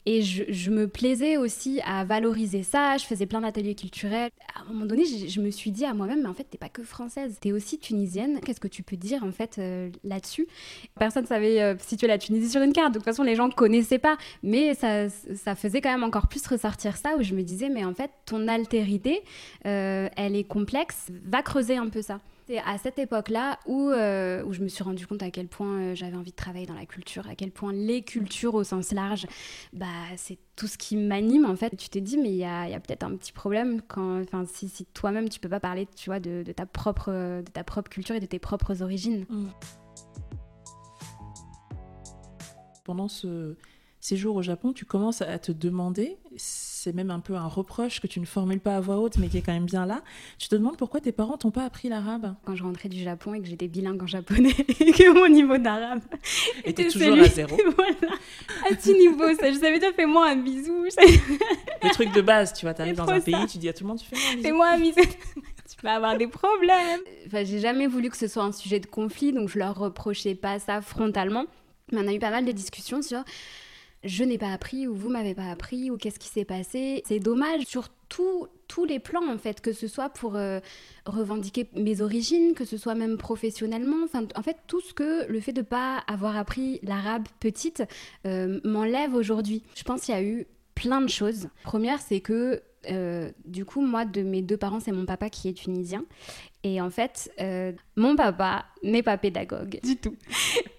Et 0.05 0.21
je, 0.21 0.71
me 0.71 0.87
plaisais 0.87 1.39
aussi 1.39 1.81
à 1.87 2.05
valoriser 2.05 2.63
ça. 2.63 2.99
Je 2.99 3.07
faisais 3.07 3.25
plein 3.25 3.41
d'ateliers 3.41 3.75
culturels. 3.75 4.31
À 4.55 4.61
un 4.61 4.65
moment 4.65 4.85
donné, 4.85 5.05
je, 5.07 5.41
me 5.41 5.51
suis 5.51 5.71
dit 5.71 5.87
à 5.87 5.95
moi-même, 5.95 6.21
mais 6.23 6.29
en 6.29 6.35
fait, 6.35 6.45
t'es 6.45 6.59
pas 6.59 6.69
que 6.69 6.83
française, 6.83 7.39
t'es 7.41 7.53
aussi 7.53 7.79
tunisienne. 7.79 8.39
Qu'est-ce 8.45 8.61
que 8.61 8.69
tu 8.69 8.83
peux 8.83 8.97
dire 8.97 9.25
en 9.25 9.33
fait 9.33 9.57
euh, 9.59 9.89
là-dessus? 10.05 10.47
Personne 10.99 11.23
ne 11.23 11.29
savait 11.29 11.63
euh, 11.63 11.75
situer 11.79 12.07
la 12.07 12.19
Tunisie 12.19 12.51
sur 12.51 12.61
une 12.61 12.75
carte. 12.75 12.93
De 12.93 12.99
toute 12.99 13.07
façon, 13.07 13.23
les 13.23 13.35
gens 13.35 13.49
connaissaient 13.49 13.99
pas. 13.99 14.19
Mais 14.43 14.75
ça, 14.75 15.09
ça 15.09 15.55
faisait 15.55 15.81
quand 15.81 15.91
même 15.91 16.05
encore 16.05 16.29
plus 16.29 16.47
ressortir 16.47 16.99
ça, 16.99 17.17
où 17.17 17.23
je 17.23 17.35
me 17.35 17.43
disais, 17.43 17.71
mais 17.71 17.87
en 17.87 17.95
fait, 17.95 18.11
ton 18.27 18.47
altérité, 18.47 19.23
euh, 19.65 20.11
elle 20.19 20.37
est 20.37 20.45
complexe. 20.45 21.07
Va 21.25 21.41
creuser 21.41 21.79
un 21.79 21.89
peu 21.89 22.03
ça. 22.03 22.21
C'est 22.47 22.59
à 22.59 22.77
cette 22.77 22.99
époque-là 22.99 23.59
où, 23.65 23.89
euh, 23.89 24.45
où 24.45 24.53
je 24.53 24.61
me 24.61 24.69
suis 24.69 24.85
rendu 24.85 25.07
compte 25.07 25.23
à 25.23 25.31
quel 25.31 25.49
point 25.49 25.79
euh, 25.79 25.95
j'avais 25.95 26.17
envie 26.17 26.31
de 26.31 26.37
travailler 26.37 26.67
dans 26.67 26.75
la 26.75 26.85
culture, 26.85 27.27
à 27.27 27.35
quel 27.35 27.51
point 27.51 27.73
les 27.73 28.03
cultures 28.03 28.55
au 28.55 28.65
sens 28.65 28.93
large, 28.93 29.27
bah, 29.73 29.87
c'est 30.17 30.37
tout 30.55 30.67
ce 30.67 30.77
qui 30.77 30.97
m'anime 30.97 31.47
en 31.47 31.57
fait. 31.57 31.75
Tu 31.75 31.89
te 31.89 31.99
dis, 31.99 32.19
mais 32.19 32.29
il 32.29 32.37
y 32.37 32.45
a, 32.45 32.69
y 32.69 32.75
a 32.75 32.81
peut-être 32.81 33.05
un 33.05 33.17
petit 33.17 33.33
problème 33.33 33.81
quand, 33.89 34.25
si, 34.47 34.69
si 34.69 34.85
toi-même 34.85 35.31
tu 35.31 35.41
peux 35.41 35.49
pas 35.49 35.61
parler, 35.61 35.89
tu 35.97 36.11
vois, 36.11 36.21
de, 36.21 36.43
de 36.43 36.53
ta 36.53 36.67
propre, 36.67 37.11
de 37.41 37.51
ta 37.51 37.65
propre 37.65 37.89
culture 37.89 38.15
et 38.15 38.21
de 38.21 38.27
tes 38.27 38.39
propres 38.39 38.83
origines. 38.83 39.25
Pendant 42.85 43.09
ce 43.09 43.57
séjour 44.05 44.37
au 44.37 44.43
Japon, 44.43 44.75
tu 44.75 44.85
commences 44.85 45.23
à 45.23 45.39
te 45.39 45.51
demander, 45.51 46.19
c'est 46.37 46.95
même 46.95 47.11
un 47.11 47.21
peu 47.21 47.37
un 47.37 47.47
reproche 47.47 48.01
que 48.01 48.07
tu 48.07 48.21
ne 48.21 48.27
formules 48.27 48.61
pas 48.61 48.77
à 48.77 48.81
voix 48.81 48.99
haute, 48.99 49.17
mais 49.17 49.29
qui 49.29 49.39
est 49.39 49.41
quand 49.41 49.55
même 49.55 49.65
bien 49.65 49.87
là. 49.87 50.03
Tu 50.39 50.49
te 50.49 50.55
demandes 50.55 50.77
pourquoi 50.77 51.01
tes 51.01 51.11
parents 51.11 51.39
t'ont 51.39 51.51
pas 51.51 51.65
appris 51.65 51.89
l'arabe. 51.89 52.35
Quand 52.45 52.55
je 52.55 52.63
rentrais 52.65 52.91
du 52.91 53.03
Japon 53.03 53.33
et 53.33 53.41
que 53.41 53.47
j'étais 53.47 53.67
bilingue 53.67 54.03
en 54.03 54.07
japonais 54.07 54.51
et 54.81 54.93
que 54.93 55.15
mon 55.15 55.29
niveau 55.29 55.57
d'arabe 55.57 56.03
était 56.65 56.85
toujours 56.85 57.17
celui- 57.17 57.23
à 57.23 57.29
zéro. 57.29 57.57
voilà, 57.77 58.15
à 58.71 58.75
petit 58.75 58.93
niveau, 58.93 59.35
ça. 59.41 59.51
Je 59.51 59.59
savais 59.59 59.79
dire, 59.79 59.93
fais-moi 59.97 60.29
un 60.29 60.37
bisou, 60.37 60.85
Le 60.85 61.93
truc 61.95 62.13
de 62.13 62.21
base, 62.21 62.53
tu 62.53 62.67
vois, 62.67 62.75
t'arrives 62.75 62.97
dans 62.97 63.09
un 63.09 63.21
ça. 63.21 63.25
pays, 63.25 63.47
tu 63.49 63.57
dis 63.57 63.71
à 63.71 63.73
tout 63.73 63.85
le 63.85 63.89
monde, 63.89 63.99
tu 63.99 64.07
fais 64.07 64.17
un 64.17 64.31
bisou. 64.33 64.43
fais-moi 64.43 64.69
un 64.69 64.79
bisou. 64.79 65.01
va 65.85 65.95
avoir 65.95 66.17
des 66.17 66.27
problèmes. 66.27 67.01
Enfin, 67.27 67.45
j'ai 67.45 67.61
jamais 67.61 67.87
voulu 67.87 68.09
que 68.11 68.17
ce 68.17 68.27
soit 68.27 68.43
un 68.43 68.53
sujet 68.53 68.81
de 68.81 68.87
conflit, 68.87 69.33
donc 69.33 69.49
je 69.49 69.59
leur 69.59 69.77
reprochais 69.79 70.35
pas 70.35 70.59
ça 70.59 70.81
frontalement. 70.81 71.45
Mais 71.93 72.01
on 72.03 72.09
a 72.09 72.13
eu 72.15 72.19
pas 72.19 72.31
mal 72.31 72.45
de 72.47 72.53
discussions 72.53 73.03
sur 73.03 73.23
je 74.05 74.25
n'ai 74.25 74.39
pas 74.39 74.53
appris 74.53 74.87
ou 74.87 74.95
vous 74.95 75.09
m'avez 75.09 75.35
pas 75.35 75.51
appris 75.51 75.91
ou 75.91 75.97
qu'est-ce 75.97 76.19
qui 76.19 76.29
s'est 76.29 76.45
passé. 76.45 77.03
C'est 77.07 77.19
dommage 77.19 77.65
sur 77.65 77.89
tous 78.09 78.49
les 78.87 78.99
plans 78.99 79.29
en 79.29 79.39
fait, 79.39 79.61
que 79.61 79.73
ce 79.73 79.89
soit 79.89 80.09
pour 80.09 80.37
euh, 80.37 80.61
revendiquer 81.07 81.69
mes 81.75 82.01
origines, 82.01 82.55
que 82.55 82.65
ce 82.65 82.77
soit 82.77 82.95
même 82.95 83.17
professionnellement. 83.17 84.05
Enfin, 84.05 84.27
en 84.37 84.43
fait, 84.43 84.57
tout 84.67 84.81
ce 84.81 84.95
que 84.95 85.27
le 85.27 85.41
fait 85.41 85.53
de 85.53 85.63
pas 85.63 85.99
avoir 86.07 86.37
appris 86.37 86.81
l'arabe 86.83 87.27
petite 87.41 87.83
euh, 88.27 88.61
m'enlève 88.65 89.15
aujourd'hui. 89.15 89.63
Je 89.75 89.83
pense 89.83 90.03
qu'il 90.03 90.15
y 90.15 90.19
a 90.19 90.23
eu 90.23 90.47
plein 90.75 91.01
de 91.01 91.09
choses. 91.09 91.49
Première, 91.63 92.01
c'est 92.01 92.21
que 92.21 92.63
euh, 92.91 93.31
du 93.45 93.65
coup, 93.65 93.81
moi, 93.81 94.05
de 94.05 94.23
mes 94.23 94.43
deux 94.43 94.57
parents, 94.57 94.81
c'est 94.81 94.93
mon 94.93 95.07
papa 95.07 95.31
qui 95.31 95.49
est 95.49 95.55
tunisien. 95.55 96.05
Et 96.65 96.81
en 96.81 96.89
fait, 96.89 97.31
euh, 97.41 97.73
mon 97.95 98.17
papa 98.17 98.65
n'est 98.83 99.03
pas 99.03 99.19
pédagogue 99.19 99.79
du 99.83 99.97
tout. 99.97 100.17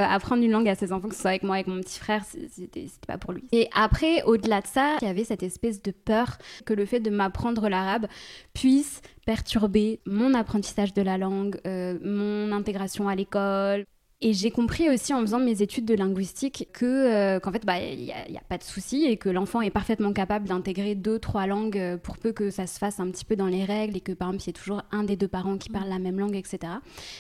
Euh, 0.02 0.04
apprendre 0.04 0.44
une 0.44 0.52
langue 0.52 0.68
à 0.68 0.76
ses 0.76 0.92
enfants, 0.92 1.08
que 1.08 1.16
ce 1.16 1.22
soit 1.22 1.30
avec 1.30 1.44
moi, 1.44 1.56
avec 1.56 1.68
mon 1.68 1.80
petit 1.80 2.00
frère, 2.00 2.26
c'était 2.26 2.88
pas 3.08 3.18
pour 3.18 3.32
lui. 3.32 3.46
Et 3.54 3.70
après, 3.74 4.24
au-delà 4.24 4.60
de 4.60 4.68
ça, 4.68 4.98
il 5.02 5.08
y 5.08 5.10
avait 5.10 5.24
cette 5.24 5.42
espèce 5.42 5.82
de 5.82 5.92
peur 5.92 6.38
que 6.66 6.74
le 6.74 6.86
fait 6.86 7.00
de 7.00 7.10
m'apprendre 7.10 7.70
l'arabe 7.70 8.08
puisse 8.54 9.02
perturber 9.26 10.02
mon 10.06 10.34
apprentissage 10.34 10.94
de 10.94 11.02
la 11.02 11.18
langue, 11.18 11.62
mon 11.66 12.52
intégration 12.52 13.08
à 13.08 13.16
l'école, 13.16 13.86
et 14.26 14.34
j'ai 14.34 14.50
compris 14.50 14.90
aussi 14.90 15.14
en 15.14 15.22
faisant 15.22 15.38
mes 15.38 15.62
études 15.62 15.86
de 15.86 15.94
linguistique 15.94 16.68
que 16.74 16.86
euh, 16.86 17.40
qu'en 17.40 17.52
fait 17.52 17.64
bah 17.64 17.80
il 17.80 18.00
n'y 18.00 18.12
a, 18.12 18.16
a, 18.18 18.44
pas 18.50 18.58
de 18.58 18.64
souci 18.64 19.06
et 19.06 19.18
que 19.18 19.30
l'enfant 19.30 19.62
est 19.62 19.70
parfaitement 19.70 20.14
capable 20.14 20.48
d'intégrer 20.48 20.96
deux 20.96 21.20
trois 21.20 21.46
langues 21.46 21.78
euh, 21.78 21.96
pour 21.96 22.18
peu 22.18 22.32
que 22.32 22.50
ça 22.50 22.66
se 22.66 22.80
fasse 22.80 23.00
un 23.00 23.12
petit 23.12 23.24
peu 23.24 23.36
dans 23.36 23.46
les 23.46 23.64
règles 23.64 23.98
et 23.98 24.02
que 24.02 24.14
par 24.14 24.30
exemple 24.30 24.44
il 24.44 24.48
y 24.48 24.50
ait 24.50 24.54
toujours 24.54 24.82
un 24.92 25.04
des 25.04 25.16
deux 25.16 25.28
parents 25.28 25.60
qui 25.60 25.70
parle 25.70 25.90
la 25.90 26.00
même 26.00 26.18
langue 26.18 26.36
etc. 26.36 26.74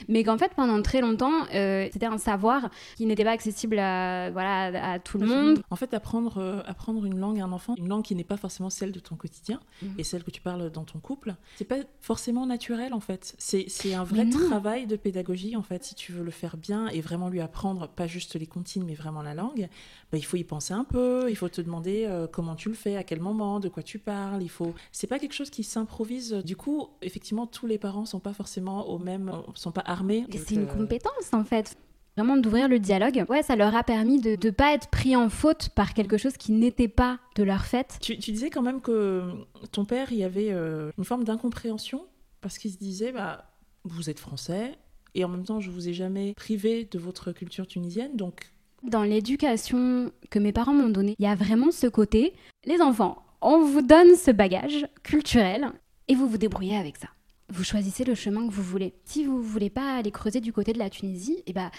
Mais 0.07 0.23
qu'en 0.23 0.39
fait 0.39 0.51
pendant 0.55 0.81
très 0.81 0.99
longtemps 0.99 1.45
euh, 1.53 1.87
c'était 1.93 2.07
un 2.07 2.17
savoir 2.17 2.71
qui 2.97 3.05
n'était 3.05 3.23
pas 3.23 3.33
accessible 3.33 3.77
à 3.77 4.31
voilà 4.31 4.93
à, 4.93 4.97
tout 4.97 5.19
le 5.19 5.27
monde. 5.27 5.61
En 5.69 5.75
fait 5.75 5.93
apprendre 5.93 6.63
apprendre 6.65 7.05
une 7.05 7.19
langue 7.19 7.39
à 7.39 7.43
un 7.43 7.51
enfant, 7.51 7.75
une 7.77 7.87
langue 7.87 8.03
qui 8.03 8.15
n'est 8.15 8.23
pas 8.23 8.37
forcément 8.37 8.71
celle 8.71 8.91
de 8.91 8.99
ton 8.99 9.15
quotidien 9.15 9.59
mhm. 9.83 9.93
et 9.99 10.03
celle 10.03 10.23
que 10.23 10.31
tu 10.31 10.41
parles 10.41 10.71
dans 10.71 10.85
ton 10.85 10.97
couple, 10.97 11.35
c'est 11.57 11.65
pas 11.65 11.77
forcément 12.01 12.47
naturel 12.47 12.95
en 12.95 12.99
fait. 12.99 13.35
C'est 13.37 13.93
un 13.93 14.03
vrai 14.03 14.27
travail 14.27 14.87
de 14.87 14.95
pédagogie 14.95 15.55
en 15.55 15.61
fait 15.61 15.83
si 15.83 15.93
tu 15.93 16.11
veux 16.11 16.23
le 16.23 16.31
faire 16.31 16.57
bien 16.57 16.87
et 16.95 17.01
vraiment 17.01 17.27
lui 17.27 17.41
apprendre 17.41 17.89
pas 17.89 18.07
juste 18.07 18.35
les 18.35 18.47
comptines, 18.47 18.85
mais 18.85 18.93
vraiment 18.93 19.21
la 19.21 19.33
langue, 19.33 19.67
bah, 20.11 20.17
il 20.17 20.23
faut 20.23 20.37
y 20.37 20.45
penser 20.45 20.73
un 20.73 20.85
peu, 20.85 21.29
il 21.29 21.35
faut 21.35 21.49
te 21.49 21.59
demander 21.59 22.05
euh, 22.07 22.25
comment 22.25 22.55
tu 22.55 22.69
le 22.69 22.75
fais, 22.75 22.95
à 22.95 23.03
quel 23.03 23.19
moment, 23.19 23.59
de 23.59 23.67
quoi 23.67 23.83
tu 23.83 23.99
parles. 23.99 24.41
Il 24.41 24.49
faut, 24.49 24.73
c'est 24.93 25.07
pas 25.07 25.19
quelque 25.19 25.33
chose 25.33 25.49
qui 25.49 25.63
s'improvise. 25.63 26.31
Du 26.45 26.55
coup, 26.55 26.87
effectivement, 27.01 27.47
tous 27.47 27.67
les 27.67 27.77
parents 27.77 28.05
sont 28.05 28.21
pas 28.21 28.31
forcément 28.31 28.87
au 28.87 28.97
même, 28.97 29.29
sont 29.55 29.73
pas 29.73 29.83
armés. 29.85 30.25
C'est 30.31 30.55
une 30.55 30.63
euh, 30.63 30.73
compétence 30.73 31.33
en 31.33 31.43
fait 31.43 31.77
vraiment 32.15 32.37
d'ouvrir 32.37 32.69
le 32.69 32.79
dialogue. 32.79 33.25
Ouais, 33.27 33.43
ça 33.43 33.57
leur 33.57 33.75
a 33.75 33.83
permis 33.83 34.21
de 34.21 34.37
ne 34.41 34.49
pas 34.49 34.73
être 34.73 34.87
pris 34.87 35.17
en 35.17 35.27
faute 35.27 35.67
par 35.75 35.93
quelque 35.93 36.15
chose 36.15 36.37
qui 36.37 36.53
n'était 36.53 36.87
pas 36.87 37.19
de 37.35 37.43
leur 37.43 37.65
fait. 37.65 37.97
Tu, 37.99 38.15
disais 38.15 38.49
quand 38.49 38.61
même 38.61 38.79
que 38.79 39.33
ton 39.73 39.83
père, 39.83 40.13
il 40.13 40.19
y 40.19 40.23
avait 40.23 40.53
euh, 40.53 40.93
une 40.97 41.03
forme 41.03 41.25
d'incompréhension 41.25 42.05
parce 42.39 42.57
qu'il 42.57 42.71
se 42.71 42.77
disait, 42.77 43.11
bah, 43.11 43.51
vous 43.83 44.09
êtes 44.09 44.19
français, 44.19 44.77
et 45.15 45.23
en 45.23 45.29
même 45.29 45.45
temps, 45.45 45.61
je 45.61 45.71
vous 45.71 45.87
ai 45.87 45.93
jamais 45.93 46.33
privé 46.35 46.87
de 46.91 46.99
votre 46.99 47.31
culture 47.31 47.65
tunisienne, 47.65 48.15
donc. 48.15 48.51
Dans 48.83 49.03
l'éducation 49.03 50.11
que 50.29 50.37
mes 50.37 50.51
parents 50.51 50.73
m'ont 50.73 50.89
donnée, 50.89 51.15
il 51.17 51.25
y 51.25 51.27
a 51.27 51.33
vraiment 51.33 51.71
ce 51.71 51.87
côté, 51.87 52.33
les 52.65 52.81
enfants, 52.81 53.25
on 53.41 53.63
vous 53.63 53.81
donne 53.81 54.15
ce 54.15 54.29
bagage 54.29 54.85
culturel 55.01 55.71
et 56.07 56.13
vous 56.13 56.27
vous 56.27 56.37
débrouillez 56.37 56.75
avec 56.75 56.97
ça. 56.97 57.07
Vous 57.49 57.63
choisissez 57.63 58.03
le 58.03 58.15
chemin 58.15 58.47
que 58.47 58.51
vous 58.53 58.63
voulez. 58.63 58.93
Si 59.05 59.23
vous 59.23 59.41
voulez 59.41 59.69
pas 59.69 59.97
aller 59.97 60.11
creuser 60.11 60.41
du 60.41 60.51
côté 60.51 60.73
de 60.73 60.79
la 60.79 60.89
Tunisie, 60.89 61.43
eh 61.47 61.53
ben, 61.53 61.71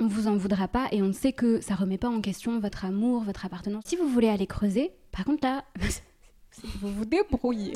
on 0.00 0.06
vous 0.06 0.26
en 0.26 0.36
voudra 0.36 0.68
pas 0.68 0.88
et 0.92 1.02
on 1.02 1.12
sait 1.12 1.32
que 1.32 1.60
ça 1.60 1.74
remet 1.74 1.98
pas 1.98 2.08
en 2.08 2.20
question 2.20 2.60
votre 2.60 2.84
amour, 2.84 3.22
votre 3.22 3.46
appartenance. 3.46 3.84
Si 3.86 3.96
vous 3.96 4.08
voulez 4.08 4.28
aller 4.28 4.46
creuser, 4.46 4.92
par 5.10 5.24
contre 5.24 5.46
là, 5.46 5.64
vous 6.80 6.92
vous 6.92 7.04
débrouillez. 7.04 7.74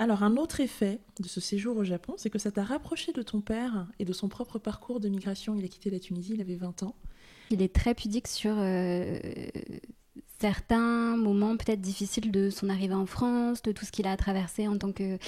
Alors, 0.00 0.22
un 0.22 0.38
autre 0.38 0.60
effet 0.60 0.98
de 1.20 1.28
ce 1.28 1.42
séjour 1.42 1.76
au 1.76 1.84
Japon, 1.84 2.14
c'est 2.16 2.30
que 2.30 2.38
ça 2.38 2.50
t'a 2.50 2.64
rapproché 2.64 3.12
de 3.12 3.20
ton 3.20 3.42
père 3.42 3.86
et 3.98 4.06
de 4.06 4.14
son 4.14 4.30
propre 4.30 4.58
parcours 4.58 4.98
de 4.98 5.10
migration. 5.10 5.54
Il 5.56 5.64
a 5.66 5.68
quitté 5.68 5.90
la 5.90 6.00
Tunisie, 6.00 6.32
il 6.36 6.40
avait 6.40 6.54
20 6.54 6.84
ans. 6.84 6.94
Il 7.50 7.60
est 7.60 7.74
très 7.74 7.94
pudique 7.94 8.26
sur 8.26 8.54
euh, 8.56 9.18
certains 10.38 11.18
moments 11.18 11.54
peut-être 11.58 11.82
difficiles 11.82 12.30
de 12.30 12.48
son 12.48 12.70
arrivée 12.70 12.94
en 12.94 13.04
France, 13.04 13.60
de 13.60 13.72
tout 13.72 13.84
ce 13.84 13.92
qu'il 13.92 14.06
a 14.06 14.16
traversé 14.16 14.66
en 14.66 14.78
tant 14.78 14.90
que 14.90 15.18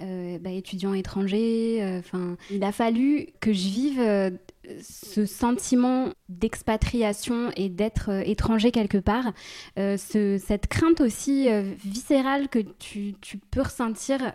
euh, 0.00 0.38
bah, 0.38 0.50
étranger. 0.50 1.82
Euh, 1.82 2.34
il 2.50 2.64
a 2.64 2.72
fallu 2.72 3.26
que 3.40 3.52
je 3.52 3.68
vive 3.68 4.38
ce 4.80 5.26
sentiment 5.26 6.12
d'expatriation 6.28 7.50
et 7.56 7.68
d'être 7.68 8.10
euh, 8.10 8.22
étranger 8.24 8.70
quelque 8.70 8.98
part, 8.98 9.32
euh, 9.78 9.96
cette 9.98 10.66
crainte 10.68 11.00
aussi 11.00 11.48
euh, 11.48 11.62
viscérale 11.84 12.48
que 12.48 12.60
tu, 12.78 13.14
peux 13.50 13.62
ressentir 13.62 14.32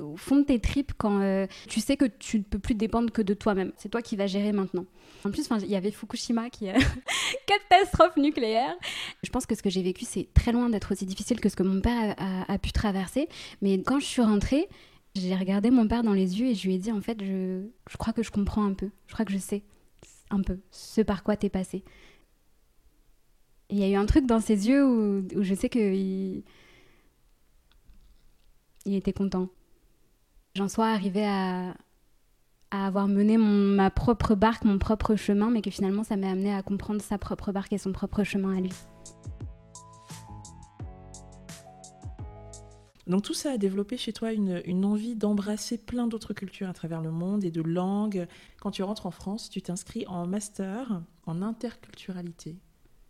au 0.00 0.16
fond 0.16 0.36
de 0.36 0.42
tes 0.42 0.58
tripes 0.58 0.92
quand 0.98 1.46
tu 1.68 1.80
sais 1.80 1.96
que 1.96 2.04
tu 2.04 2.38
ne 2.38 2.42
peux 2.42 2.58
plus 2.58 2.74
dépendre 2.74 3.10
que 3.10 3.22
de 3.22 3.32
toi-même. 3.34 3.72
C'est 3.76 3.88
toi 3.88 4.02
qui 4.02 4.16
vas 4.16 4.26
gérer 4.26 4.52
maintenant. 4.52 4.84
En 5.24 5.30
plus, 5.30 5.48
il 5.62 5.70
y 5.70 5.76
avait 5.76 5.90
Fukushima 5.90 6.50
qui 6.50 6.66
est 6.66 6.74
catastrophe 7.46 8.16
nucléaire. 8.16 8.74
Je 9.22 9.30
pense 9.30 9.46
que 9.46 9.54
ce 9.54 9.62
que 9.62 9.70
j'ai 9.70 9.82
vécu, 9.82 10.04
c'est 10.04 10.28
très 10.34 10.52
loin 10.52 10.68
d'être 10.68 10.92
aussi 10.92 11.06
difficile 11.06 11.40
que 11.40 11.48
ce 11.48 11.56
que 11.56 11.62
mon 11.62 11.80
père 11.80 12.14
a, 12.18 12.52
a 12.52 12.58
pu 12.58 12.72
traverser. 12.72 13.28
Mais 13.62 13.80
quand 13.82 14.00
je 14.00 14.06
suis 14.06 14.22
rentrée, 14.22 14.68
j'ai 15.14 15.34
regardé 15.34 15.70
mon 15.70 15.88
père 15.88 16.02
dans 16.02 16.12
les 16.12 16.40
yeux 16.40 16.48
et 16.48 16.54
je 16.54 16.66
lui 16.66 16.74
ai 16.74 16.78
dit 16.78 16.92
en 16.92 17.00
fait, 17.00 17.22
je, 17.22 17.66
je 17.88 17.96
crois 17.96 18.12
que 18.12 18.22
je 18.22 18.30
comprends 18.30 18.64
un 18.64 18.74
peu. 18.74 18.90
Je 19.06 19.12
crois 19.12 19.24
que 19.24 19.32
je 19.32 19.38
sais 19.38 19.62
un 20.30 20.42
peu 20.42 20.58
ce 20.70 21.00
par 21.00 21.22
quoi 21.22 21.36
t'es 21.36 21.48
passé. 21.48 21.84
Il 23.68 23.78
y 23.78 23.84
a 23.84 23.88
eu 23.88 23.94
un 23.94 24.06
truc 24.06 24.26
dans 24.26 24.40
ses 24.40 24.68
yeux 24.68 24.84
où, 24.84 25.24
je 25.42 25.54
sais 25.54 25.68
qu'il 25.68 26.42
il 28.86 28.94
était 28.94 29.12
content. 29.12 29.48
J'en 30.56 30.68
sois 30.68 30.88
arrivée 30.88 31.26
à, 31.26 31.74
avoir 32.72 33.08
mené 33.08 33.36
ma 33.36 33.90
propre 33.90 34.34
barque, 34.34 34.64
mon 34.64 34.78
propre 34.78 35.16
chemin, 35.16 35.50
mais 35.50 35.60
que 35.60 35.70
finalement 35.70 36.04
ça 36.04 36.16
m'a 36.16 36.30
amené 36.30 36.54
à 36.54 36.62
comprendre 36.62 37.02
sa 37.02 37.18
propre 37.18 37.52
barque 37.52 37.72
et 37.72 37.78
son 37.78 37.92
propre 37.92 38.24
chemin 38.24 38.56
à 38.56 38.60
lui. 38.60 38.72
Donc 43.10 43.22
tout 43.22 43.34
ça 43.34 43.50
a 43.50 43.58
développé 43.58 43.96
chez 43.96 44.12
toi 44.12 44.32
une, 44.32 44.84
envie 44.84 45.16
d'embrasser 45.16 45.78
plein 45.78 46.06
d'autres 46.06 46.32
cultures 46.32 46.68
à 46.68 46.72
travers 46.72 47.00
le 47.00 47.10
monde 47.10 47.42
et 47.42 47.50
de 47.50 47.60
langues. 47.60 48.28
Quand 48.60 48.70
tu 48.70 48.84
rentres 48.84 49.04
en 49.06 49.10
France, 49.10 49.50
tu 49.50 49.60
t'inscris 49.60 50.06
en 50.06 50.28
master 50.28 51.02
en 51.26 51.42
interculturalité. 51.42 52.56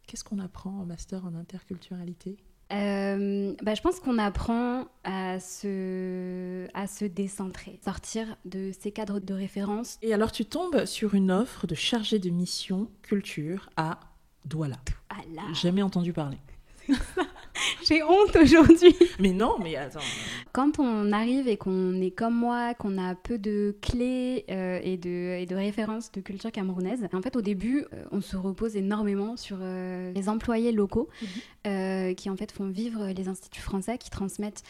Qu'est-ce 0.06 0.24
qu'on 0.24 0.38
apprend 0.38 0.70
en 0.70 0.86
master 0.86 1.26
en 1.26 1.34
interculturalité? 1.34 2.38
Euh, 2.72 3.54
bah, 3.62 3.74
je 3.74 3.82
pense 3.82 4.00
qu'on 4.00 4.16
apprend 4.16 4.86
à 5.04 5.38
se, 5.38 6.66
à 6.72 6.86
se 6.86 7.04
décentrer, 7.04 7.78
sortir 7.84 8.36
de 8.46 8.70
ces 8.78 8.92
cadres 8.92 9.20
de 9.20 9.34
référence. 9.34 9.98
Et 10.00 10.14
alors 10.14 10.32
tu 10.32 10.46
tombes 10.46 10.86
sur 10.86 11.14
une 11.14 11.30
offre 11.30 11.66
de 11.66 11.74
chargé 11.74 12.18
de 12.18 12.30
mission 12.30 12.88
culture 13.02 13.68
à 13.76 14.00
Douala. 14.46 14.78
Douala. 15.10 15.52
Jamais 15.52 15.82
entendu 15.82 16.14
parler. 16.14 16.38
J'ai 17.90 18.04
honte 18.04 18.36
aujourd'hui. 18.36 18.94
Mais 19.18 19.32
non, 19.32 19.56
mais 19.60 19.74
attends. 19.74 19.98
Quand 20.52 20.78
on 20.78 21.10
arrive 21.10 21.48
et 21.48 21.56
qu'on 21.56 22.00
est 22.00 22.12
comme 22.12 22.34
moi, 22.34 22.72
qu'on 22.74 22.98
a 22.98 23.16
peu 23.16 23.36
de 23.36 23.76
clés 23.82 24.44
euh, 24.48 24.78
et, 24.82 24.96
de, 24.96 25.38
et 25.40 25.46
de 25.46 25.56
références 25.56 26.12
de 26.12 26.20
culture 26.20 26.52
camerounaise, 26.52 27.08
en 27.12 27.20
fait, 27.20 27.34
au 27.34 27.40
début, 27.40 27.84
euh, 27.92 28.04
on 28.12 28.20
se 28.20 28.36
repose 28.36 28.76
énormément 28.76 29.36
sur 29.36 29.58
euh, 29.60 30.12
les 30.12 30.28
employés 30.28 30.70
locaux 30.70 31.08
mhm. 31.22 32.14
qui, 32.14 32.30
en 32.30 32.36
fait, 32.36 32.52
font 32.52 32.68
vivre 32.68 33.08
les 33.08 33.28
instituts 33.28 33.60
français, 33.60 33.98
qui 33.98 34.10
transmettent 34.10 34.62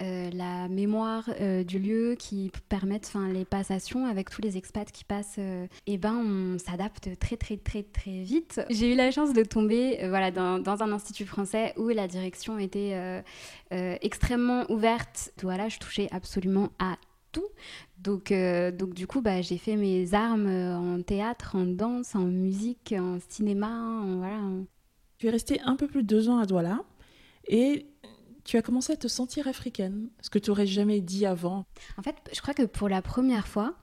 la 0.00 0.68
mémoire 0.68 1.28
du 1.66 1.78
lieu, 1.78 2.14
qui 2.18 2.50
permettent 2.68 3.12
les 3.32 3.44
passations 3.44 4.06
avec 4.06 4.30
tous 4.30 4.40
les 4.40 4.56
expats 4.56 4.90
qui 4.90 5.04
passent. 5.04 5.38
et 5.86 5.98
ben, 5.98 6.14
on 6.14 6.58
s'adapte 6.58 7.10
très, 7.18 7.36
très, 7.36 7.56
très, 7.56 7.82
très 7.82 8.22
vite. 8.22 8.60
J'ai 8.70 8.92
eu 8.92 8.96
la 8.96 9.10
chance 9.10 9.32
de 9.32 9.42
tomber 9.42 9.98
voilà, 10.08 10.30
dans, 10.30 10.58
dans 10.58 10.82
un 10.82 10.92
institut 10.92 11.26
français 11.26 11.74
où 11.76 11.88
la 11.88 12.06
direction 12.06 12.58
était 12.58 12.67
euh, 12.76 13.22
euh, 13.72 13.96
extrêmement 14.00 14.70
ouverte. 14.70 15.32
Voilà, 15.42 15.68
je 15.68 15.78
touchais 15.78 16.08
absolument 16.10 16.70
à 16.78 16.96
tout. 17.32 17.46
Donc, 17.98 18.32
euh, 18.32 18.70
donc 18.70 18.94
du 18.94 19.06
coup, 19.06 19.20
bah, 19.20 19.42
j'ai 19.42 19.58
fait 19.58 19.76
mes 19.76 20.14
armes 20.14 20.48
en 20.48 21.02
théâtre, 21.02 21.56
en 21.56 21.64
danse, 21.64 22.14
en 22.14 22.24
musique, 22.24 22.94
en 22.96 23.18
cinéma. 23.28 24.02
voilà. 24.16 24.40
Tu 25.18 25.26
es 25.26 25.30
restée 25.30 25.60
un 25.62 25.76
peu 25.76 25.86
plus 25.88 26.02
de 26.02 26.08
deux 26.08 26.28
ans 26.28 26.38
à 26.38 26.46
Douala 26.46 26.80
et 27.48 27.86
tu 28.44 28.56
as 28.56 28.62
commencé 28.62 28.92
à 28.92 28.96
te 28.96 29.08
sentir 29.08 29.48
africaine, 29.48 30.08
ce 30.20 30.30
que 30.30 30.38
tu 30.38 30.50
n'aurais 30.50 30.66
jamais 30.66 31.00
dit 31.00 31.26
avant. 31.26 31.66
En 31.96 32.02
fait, 32.02 32.14
je 32.32 32.40
crois 32.40 32.54
que 32.54 32.62
pour 32.62 32.88
la 32.88 33.02
première 33.02 33.48
fois, 33.48 33.74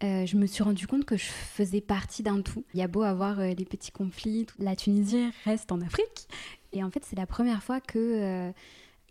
je 0.00 0.36
me 0.36 0.46
suis 0.46 0.62
rendu 0.62 0.86
compte 0.86 1.04
que 1.04 1.18
je 1.18 1.26
faisais 1.26 1.82
partie 1.82 2.22
d'un 2.22 2.40
tout. 2.40 2.64
Il 2.72 2.80
y 2.80 2.82
a 2.82 2.88
beau 2.88 3.02
avoir 3.02 3.40
les 3.40 3.66
petits 3.66 3.92
conflits, 3.92 4.46
la 4.58 4.74
Tunisie 4.74 5.30
reste 5.44 5.70
en 5.70 5.82
Afrique 5.82 6.28
et 6.72 6.84
en 6.84 6.90
fait, 6.90 7.04
c'est 7.04 7.16
la 7.16 7.26
première 7.26 7.62
fois 7.62 7.80
que, 7.80 7.98
euh, 7.98 8.52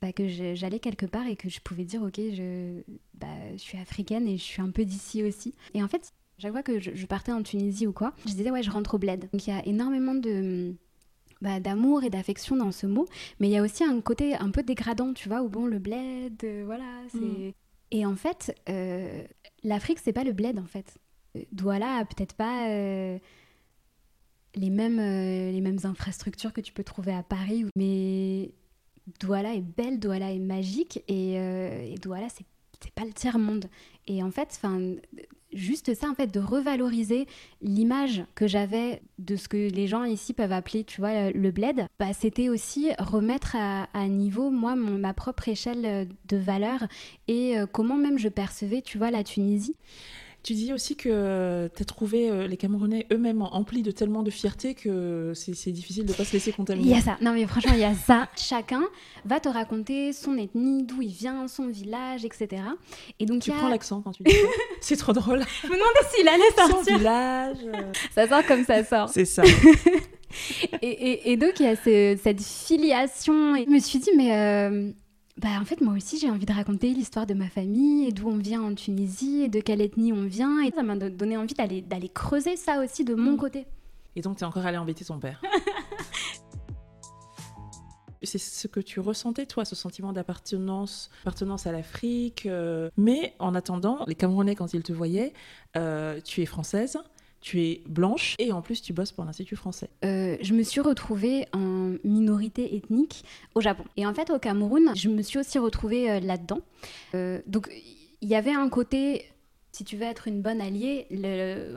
bah, 0.01 0.13
que 0.13 0.27
j'allais 0.27 0.79
quelque 0.79 1.05
part 1.05 1.27
et 1.27 1.35
que 1.35 1.49
je 1.49 1.59
pouvais 1.59 1.83
dire, 1.83 2.01
ok, 2.01 2.15
je, 2.15 2.81
bah, 3.15 3.27
je 3.53 3.57
suis 3.57 3.77
africaine 3.77 4.27
et 4.27 4.37
je 4.37 4.43
suis 4.43 4.61
un 4.61 4.71
peu 4.71 4.85
d'ici 4.85 5.23
aussi. 5.23 5.53
Et 5.73 5.83
en 5.83 5.87
fait, 5.87 6.13
chaque 6.37 6.51
fois 6.51 6.63
que 6.63 6.79
je, 6.79 7.05
partais 7.05 7.31
en 7.31 7.43
Tunisie 7.43 7.87
ou 7.87 7.93
quoi, 7.93 8.13
je 8.25 8.31
disais, 8.31 8.51
ouais, 8.51 8.63
je 8.63 8.71
rentre 8.71 8.95
au 8.95 8.97
bled. 8.97 9.29
Donc 9.31 9.45
il 9.45 9.49
y 9.49 9.53
a 9.53 9.65
énormément 9.65 10.15
de... 10.15 10.73
Bah, 11.41 11.61
d'amour 11.61 12.03
et 12.03 12.09
d'affection 12.09 12.57
dans 12.57 12.73
ce 12.73 12.85
mot, 12.85 13.07
mais 13.39 13.47
il 13.47 13.51
y 13.51 13.57
a 13.57 13.63
aussi 13.63 13.85
un 13.85 14.01
côté 14.01 14.35
un 14.35 14.51
peu 14.51 14.61
dégradant, 14.61 15.13
tu 15.13 15.29
vois, 15.29 15.41
où 15.41 15.47
bon, 15.47 15.67
le 15.67 15.79
bled, 15.79 16.33
euh, 16.43 16.63
voilà, 16.65 16.83
c'est... 17.07 17.17
Mm. 17.17 17.53
Et 17.91 18.05
en 18.05 18.17
fait, 18.17 18.53
euh, 18.67 19.23
l'Afrique, 19.63 19.99
c'est 20.03 20.11
pas 20.11 20.25
le 20.25 20.33
bled, 20.33 20.59
en 20.59 20.65
fait. 20.65 20.97
Douala 21.53 21.95
a 21.95 22.03
peut-être 22.03 22.35
pas 22.35 22.67
les, 24.59 24.69
mêmes, 24.69 24.99
les 24.99 25.61
mêmes 25.61 25.79
infrastructures 25.83 26.53
que 26.53 26.61
tu 26.61 26.73
peux 26.73 26.83
trouver 26.83 27.13
à 27.13 27.23
Paris, 27.23 27.65
mais 27.75 28.51
Douala 29.19 29.55
est 29.55 29.61
belle, 29.61 29.99
Douala 29.99 30.31
est 30.31 30.39
magique 30.39 31.03
et, 31.07 31.35
euh, 31.37 31.95
Douala 32.01 32.27
c'est 32.29 32.45
pas 32.93 33.05
le 33.05 33.11
tiers 33.11 33.39
monde 33.39 33.65
et 34.07 34.23
en 34.23 34.31
fait 34.31 34.59
juste 35.51 35.93
ça 35.93 36.07
en 36.09 36.15
fait 36.15 36.27
de 36.27 36.39
revaloriser 36.39 37.27
l'image 37.61 38.23
que 38.35 38.47
j'avais 38.47 39.01
de 39.17 39.35
ce 39.35 39.49
que 39.49 39.69
les 39.69 39.87
gens 39.87 40.05
ici 40.05 40.33
peuvent 40.33 40.53
appeler 40.53 40.85
tu 40.85 41.01
vois 41.01 41.31
le 41.31 41.51
bled 41.51 41.87
bah, 41.99 42.13
c'était 42.13 42.47
aussi 42.47 42.91
remettre 42.97 43.55
à, 43.57 44.07
niveau 44.07 44.49
moi 44.49 44.75
ma 44.75 45.13
propre 45.13 45.49
échelle 45.49 46.07
de 46.27 46.37
valeur 46.37 46.85
et 47.27 47.59
euh, 47.59 47.65
comment 47.65 47.97
même 47.97 48.17
je 48.17 48.29
percevais 48.29 48.81
tu 48.81 48.97
vois 48.97 49.11
la 49.11 49.23
Tunisie 49.23 49.75
tu 50.41 50.53
dis 50.53 50.71
aussi 50.73 50.95
que 50.95 51.69
tu 51.75 51.81
as 51.81 51.85
trouvé 51.85 52.29
euh, 52.29 52.47
les 52.47 52.55
Camerounais 52.55 53.05
eux-mêmes 53.11 53.41
emplis 53.41 53.81
de 53.81 53.91
tellement 53.91 54.23
de 54.23 54.31
fierté 54.31 54.73
que 54.73 55.33
c'est 55.35 55.71
difficile 55.71 56.05
de 56.05 56.11
ne 56.11 56.17
pas 56.17 56.23
se 56.23 56.33
laisser 56.33 56.53
contaminer. 56.53 56.87
Il 56.87 56.95
y 56.95 56.97
a 56.97 57.01
ça. 57.01 57.17
Non, 57.21 57.33
mais 57.33 57.45
franchement, 57.45 57.73
il 57.73 57.79
y 57.79 57.83
a 57.83 57.93
ça. 57.93 58.29
Chacun 58.37 58.83
va 59.25 59.39
te 59.39 59.49
raconter 59.49 60.13
son 60.13 60.37
ethnie, 60.37 60.83
d'où 60.83 61.01
il 61.01 61.11
vient, 61.11 61.47
son 61.47 61.67
village, 61.67 62.23
etc. 62.23 62.63
Et 63.19 63.25
donc, 63.25 63.41
tu 63.41 63.51
prends 63.51 63.67
l'accent 63.67 64.01
quand 64.01 64.11
tu 64.11 64.23
dis 64.23 64.31
ça. 64.31 64.47
c'est 64.81 64.95
trop 64.95 65.13
drôle. 65.13 65.43
Je 65.63 65.67
me 65.67 65.73
demandais 65.73 66.15
s'il 66.15 66.27
allait 66.27 66.51
sortir. 66.55 66.93
Son 66.93 66.97
village. 66.97 67.57
Euh. 67.65 67.91
Ça 68.15 68.27
sort 68.27 68.45
comme 68.45 68.63
ça 68.63 68.83
sort. 68.83 69.09
C'est 69.09 69.25
ça. 69.25 69.43
et, 70.81 71.31
et, 71.31 71.37
donc, 71.37 71.59
il 71.59 71.65
y 71.65 71.69
a 71.69 71.75
cette 71.75 72.41
filiation. 72.41 73.55
Et 73.55 73.65
je 73.65 73.69
me 73.69 73.79
suis 73.79 73.99
dit, 73.99 74.11
mais. 74.15 74.33
Euh, 74.33 74.91
bah, 75.41 75.49
en 75.61 75.65
fait, 75.65 75.79
moi 75.79 75.93
aussi, 75.93 76.19
j'ai 76.19 76.29
envie 76.29 76.45
de 76.45 76.51
raconter 76.53 76.93
l'histoire 76.93 77.25
de 77.25 77.33
ma 77.33 77.47
famille 77.47 78.07
et 78.07 78.11
d'où 78.11 78.27
on 78.27 78.37
vient 78.37 78.61
en 78.61 78.75
Tunisie 78.75 79.43
et 79.43 79.47
de 79.47 79.61
quelle 79.61 79.81
ethnie 79.81 80.11
on 80.11 80.25
vient. 80.25 80.61
Et 80.61 80.71
ça 80.71 80.83
m'a 80.83 80.95
donné 80.95 81.37
envie 81.37 81.53
d'aller 81.53 82.09
creuser 82.09 82.57
ça 82.57 82.83
aussi 82.83 83.05
de 83.05 83.15
mon 83.15 83.33
mm. 83.33 83.37
côté. 83.37 83.65
Et 84.15 84.21
donc, 84.21 84.37
tu 84.37 84.43
es 84.43 84.45
encore 84.45 84.65
allé 84.65 84.77
embêter 84.77 85.05
ton 85.05 85.19
père 85.19 85.41
c'est 88.21 88.37
ce 88.37 88.67
que 88.67 88.79
tu 88.79 88.99
ressentais, 88.99 89.45
toi, 89.45 89.65
ce 89.65 89.75
sentiment 89.75 90.13
d'appartenance 90.13 91.09
appartenance 91.21 91.67
à 91.67 91.71
l'Afrique. 91.71 92.45
Euh. 92.45 92.89
Mais 92.97 93.33
en 93.39 93.55
attendant, 93.55 94.03
les 94.07 94.15
Camerounais, 94.15 94.55
quand 94.55 94.73
ils 94.73 94.83
te 94.83 94.93
voyaient, 94.93 95.33
euh, 95.77 96.19
tu 96.23 96.41
es 96.41 96.45
française, 96.45 96.97
tu 97.41 97.61
es 97.61 97.81
blanche 97.87 98.35
et 98.37 98.51
en 98.51 98.61
plus 98.61 98.81
tu 98.81 98.93
bosses 98.93 99.11
pour 99.11 99.23
l'Institut 99.23 99.55
français. 99.55 99.89
Euh, 100.03 100.37
je 100.41 100.53
me 100.53 100.63
suis 100.63 100.81
retrouvée 100.81 101.47
en 101.53 101.68
minorité 102.39 102.75
ethnique 102.75 103.23
au 103.55 103.61
Japon. 103.61 103.83
Et 103.97 104.05
en 104.05 104.13
fait 104.13 104.29
au 104.29 104.39
Cameroun, 104.39 104.91
je 104.95 105.09
me 105.09 105.21
suis 105.21 105.39
aussi 105.39 105.59
retrouvée 105.59 106.09
euh, 106.09 106.19
là-dedans. 106.19 106.61
Euh, 107.15 107.41
donc 107.47 107.69
il 108.21 108.29
y 108.29 108.35
avait 108.35 108.53
un 108.53 108.69
côté... 108.69 109.25
Si 109.71 109.83
tu 109.83 109.97
veux 109.97 110.05
être 110.05 110.27
une 110.27 110.41
bonne 110.41 110.61
alliée, 110.61 111.05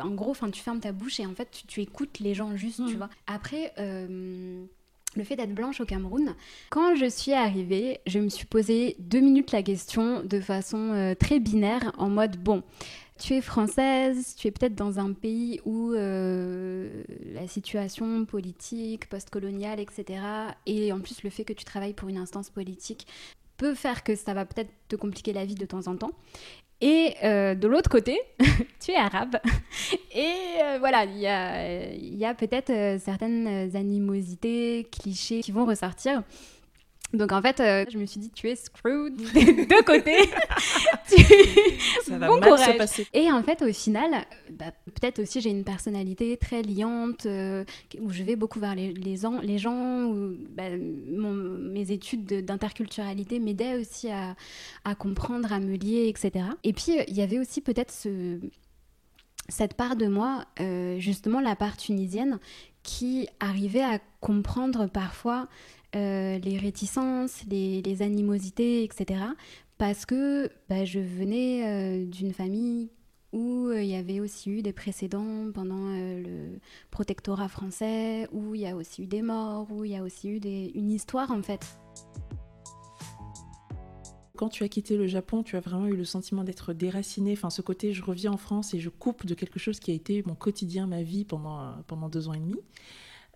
en 0.03 0.11
gros, 0.13 0.35
tu 0.51 0.63
fermes 0.63 0.81
ta 0.81 0.93
bouche 0.93 1.21
et 1.21 1.27
en 1.27 1.35
fait, 1.35 1.63
tu, 1.69 1.83
écoutes 1.83 2.21
les 2.21 2.33
gens 2.33 2.57
juste, 2.57 2.79
tu 2.89 2.95
mm. 2.95 2.97
vois. 2.97 3.11
Après, 3.27 3.75
le 5.15 5.25
fait 5.25 5.37
d'être 5.37 5.55
blanche 5.55 5.81
au 5.81 5.85
Cameroun, 5.85 6.35
quand 6.71 6.95
je 6.97 7.07
suis 7.07 7.33
arrivée, 7.33 8.01
je 8.07 8.19
me 8.19 8.29
suis 8.29 8.47
posé 8.47 8.97
deux 8.99 9.21
minutes 9.21 9.53
la 9.53 9.63
question 9.63 10.23
de 10.25 10.41
façon 10.41 11.15
très 11.19 11.39
binaire, 11.39 11.93
en 11.99 12.09
mode, 12.09 12.37
bon, 12.37 12.63
tu 13.23 13.35
es 13.35 13.41
française, 13.41 14.35
tu 14.37 14.49
es 14.49 14.51
peut-être 14.51 14.75
dans 14.75 14.99
un 14.99 15.13
pays 15.13 15.61
où 15.65 15.93
euh, 15.93 17.05
la 17.33 17.47
situation 17.47 18.25
politique, 18.25 19.09
postcoloniale, 19.09 19.81
etc., 19.81 20.21
et 20.67 20.93
en 20.93 21.01
plus 21.01 21.23
le 21.23 21.31
fait 21.31 21.45
que 21.45 21.53
tu 21.53 21.65
travailles 21.65 21.95
pour 21.95 22.09
une 22.09 22.19
instance 22.19 22.51
politique 22.51 23.07
peut 23.57 23.75
faire 23.75 24.03
que 24.03 24.17
ça 24.17 24.35
va 24.35 24.45
peut-être 24.45 24.73
te 24.89 24.97
compliquer 24.97 25.33
la 25.33 25.45
vie 25.45 25.55
de 25.55 25.67
temps 25.67 25.87
en 25.87 25.97
temps. 25.97 26.13
Et 26.83 27.15
euh, 27.23 27.55
de 27.55 27.69
l'autre 27.69 27.89
côté, 27.89 28.21
tu 28.85 28.91
es 28.91 28.97
arabe. 28.97 29.37
Et 30.15 30.35
euh, 30.63 30.79
voilà, 30.81 31.05
il 31.05 31.17
y 31.17 31.29
a, 31.29 31.95
y 31.95 32.25
a 32.25 32.35
peut-être 32.35 33.01
certaines 33.01 33.71
animosités, 33.77 34.89
clichés 34.91 35.41
qui 35.41 35.53
vont 35.53 35.65
ressortir. 35.65 36.23
Donc 37.13 37.33
en 37.33 37.43
fait, 37.43 37.61
euh, 37.61 37.85
je 37.91 37.99
me 37.99 38.07
suis 38.07 38.21
dit, 38.21 38.31
tu 38.31 38.49
es 38.49 38.57
screwed 38.57 39.17
des 39.35 39.67
deux 39.67 39.83
côtés. 39.83 40.31
Ça 42.05 42.19
va 42.19 42.29
mal 42.29 42.59
se 42.59 42.77
passer. 42.77 43.07
Et 43.13 43.31
en 43.31 43.43
fait, 43.43 43.63
au 43.63 43.73
final, 43.73 44.25
bah, 44.51 44.73
peut-être 44.87 45.21
aussi 45.21 45.41
j'ai 45.41 45.51
une 45.51 45.65
personnalité 45.65 46.37
très 46.37 46.63
liante, 46.63 47.27
euh, 47.27 47.65
où 48.01 48.11
je 48.11 48.23
vais 48.23 48.37
beaucoup 48.37 48.61
vers 48.61 48.75
les, 48.75 48.93
les, 48.93 49.17
les 49.43 49.59
gens, 49.59 50.05
où 50.05 50.37
bah, 50.51 50.71
mes 50.71 51.93
études 51.93 52.45
d'interculturalité 52.45 53.39
m'aidaient 53.39 53.77
aussi 53.77 54.11
à, 54.11 54.35
à, 54.85 54.95
comprendre, 54.95 55.53
à 55.53 55.61
me 55.61 55.77
lier, 55.77 56.09
etc. 56.09 56.47
Et 56.65 56.73
puis, 56.73 56.97
il 57.09 57.15
y 57.15 57.23
avait 57.23 57.39
aussi 57.39 57.61
peut-être 57.61 57.93
ce, 57.93 58.39
cette 59.49 59.75
part 59.75 59.97
de 59.97 60.07
moi, 60.07 60.45
euh, 60.61 60.99
justement 60.99 61.41
la 61.41 61.57
part 61.57 61.77
tunisienne, 61.77 62.39
qui 62.83 63.29
arrivait 63.41 63.83
à 63.83 63.99
comprendre 64.21 64.87
parfois 64.87 65.49
euh, 65.95 66.39
les 66.39 66.57
réticences, 66.57 67.45
les, 67.51 68.03
animosités, 68.03 68.83
etc. 68.83 69.21
Parce 69.77 70.07
que 70.07 70.51
bah, 70.71 70.87
je 70.87 71.01
venais 71.01 71.67
euh, 71.67 72.07
d'une 72.07 72.33
famille 72.33 72.89
où 73.35 73.67
euh, 73.67 73.83
il 73.83 73.91
y 73.91 73.95
avait 73.95 74.19
aussi 74.21 74.51
eu 74.51 74.63
des 74.63 74.73
précédents 74.73 75.51
pendant 75.53 75.95
le 75.95 76.59
protectorat 76.91 77.49
français, 77.49 78.27
où 78.33 78.55
il 78.55 78.63
y 78.63 78.67
a 78.67 78.75
aussi 78.75 79.03
eu 79.03 79.07
des 79.07 79.21
morts, 79.21 79.71
où 79.71 79.85
il 79.85 79.91
y 79.91 79.97
a 79.97 80.03
aussi 80.03 80.31
eu 80.31 80.39
une 80.39 80.91
histoire 80.91 81.31
en 81.31 81.43
fait. 81.43 81.79
Quand 84.37 84.49
tu 84.49 84.65
as 84.65 84.69
quitté 84.69 84.97
le 84.97 85.07
Japon, 85.07 85.43
tu 85.43 85.57
as 85.57 85.61
vraiment 85.61 85.87
eu 85.87 85.97
le 85.97 86.05
sentiment 86.05 86.43
d'être 86.43 86.73
déraciné, 86.73 87.33
enfin 87.33 87.51
ce 87.51 87.61
côté 87.61 87.93
je 87.93 88.03
reviens 88.03 88.33
en 88.33 88.39
France 88.39 88.73
et 88.73 88.81
je 88.81 88.89
coupe 88.89 89.27
de 89.27 89.35
quelque 89.35 89.59
chose 89.59 89.79
qui 89.79 89.91
a 89.91 89.95
été 89.95 90.23
mon 90.27 90.35
quotidien, 90.35 90.87
ma 90.87 91.03
vie 91.03 91.27
pendant, 91.27 91.75
pendant 91.87 92.09
deux 92.09 92.29
ans 92.29 92.33
et 92.33 92.41
demi. 92.41 92.57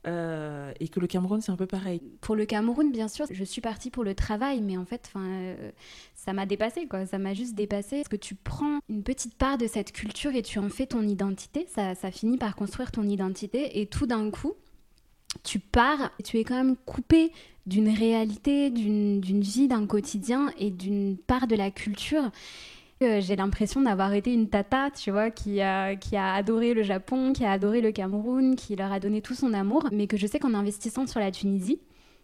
Euh, 0.07 0.73
et 0.79 0.89
que 0.89 1.01
le 1.01 1.07
Cameroun, 1.07 1.41
c'est 1.41 1.51
un 1.51 1.57
peu 1.57 1.67
pareil. 1.67 2.01
Pour 2.21 2.37
le 2.37 2.47
Cameroun, 2.47 2.93
bien 2.93 3.09
sûr, 3.09 3.27
je 3.31 3.45
suis 3.45 3.61
partie 3.61 3.91
pour 3.91 4.05
le 4.05 4.15
travail, 4.15 4.61
mais 4.61 4.77
en 4.77 4.85
fait, 4.85 5.11
euh, 5.17 5.71
ça 6.15 6.33
m'a 6.33 6.47
dépassé, 6.47 6.87
quoi. 6.87 7.07
Ça 7.07 7.19
m'a 7.19 7.35
juste 7.35 7.55
dépassé. 7.55 7.97
Parce 7.97 8.09
que 8.09 8.17
tu 8.17 8.37
prends 8.37 8.79
une 8.89 9.03
petite 9.03 9.35
part 9.35 9.59
de 9.59 9.67
cette 9.67 9.93
culture 9.93 10.35
et 10.35 10.43
tu 10.43 10.59
en 10.59 10.69
fais 10.69 10.87
ton 10.87 11.03
identité. 11.03 11.67
Ça, 11.69 11.95
ça 11.95 12.11
finit 12.11 12.39
par 12.39 12.55
construire 12.55 12.93
ton 12.93 13.03
identité. 13.03 13.81
Et 13.81 13.87
tout 13.87 14.07
d'un 14.07 14.31
coup, 14.31 14.55
tu 15.43 15.59
pars 15.59 16.11
tu 16.25 16.39
es 16.39 16.45
quand 16.45 16.57
même 16.57 16.77
coupé 16.77 17.33
d'une 17.67 17.89
réalité, 17.89 18.71
d'une 18.71 19.41
vie, 19.41 19.67
d'un 19.67 19.87
quotidien 19.87 20.53
et 20.59 20.71
d'une 20.71 21.17
part 21.17 21.49
de 21.49 21.57
la 21.57 21.73
culture 21.73 22.31
j'ai 23.01 23.37
l'impression 23.37 23.83
d'avoir 23.83 24.15
été 24.15 24.33
une 24.33 24.49
tata, 24.49 24.91
tu 24.91 25.11
vois, 25.11 25.31
qui 25.31 25.61
a, 25.61 25.97
qui 25.97 26.17
a 26.17 26.33
adoré 26.35 26.73
le 26.73 26.83
Japon, 26.83 27.33
qui 27.33 27.45
a 27.45 27.53
adoré 27.53 27.81
le 27.81 27.93
Cameroun, 27.93 28.57
qui 28.57 28.75
leur 28.75 28.91
a 28.91 29.01
donné 29.01 29.21
tout 29.21 29.35
son 29.35 29.53
amour, 29.53 29.89
mais 29.93 30.07
que 30.07 30.17
je 30.17 30.27
sais 30.27 30.39
qu'en 30.39 30.55
investissant 30.55 31.07
sur 31.07 31.21
la 31.21 31.31
Tunisie, 31.31 31.81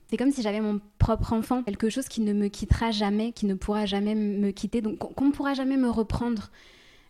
c'est 0.06 0.16
comme 0.16 0.30
si 0.30 0.42
j'avais 0.42 0.60
mon 0.60 0.80
propre 0.98 1.32
enfant, 1.32 1.62
quelque 1.62 1.88
chose 1.88 2.06
qui 2.06 2.20
ne 2.20 2.32
me 2.32 2.48
quittera 2.48 2.90
jamais, 2.90 3.32
qui 3.32 3.46
ne 3.46 3.54
pourra 3.54 3.86
jamais 3.86 4.14
me 4.14 4.50
quitter, 4.50 4.80
donc 4.80 4.98
qu'on 4.98 5.26
ne 5.26 5.32
pourra 5.32 5.54
jamais 5.54 5.76
me 5.76 5.90
reprendre. 5.90 6.50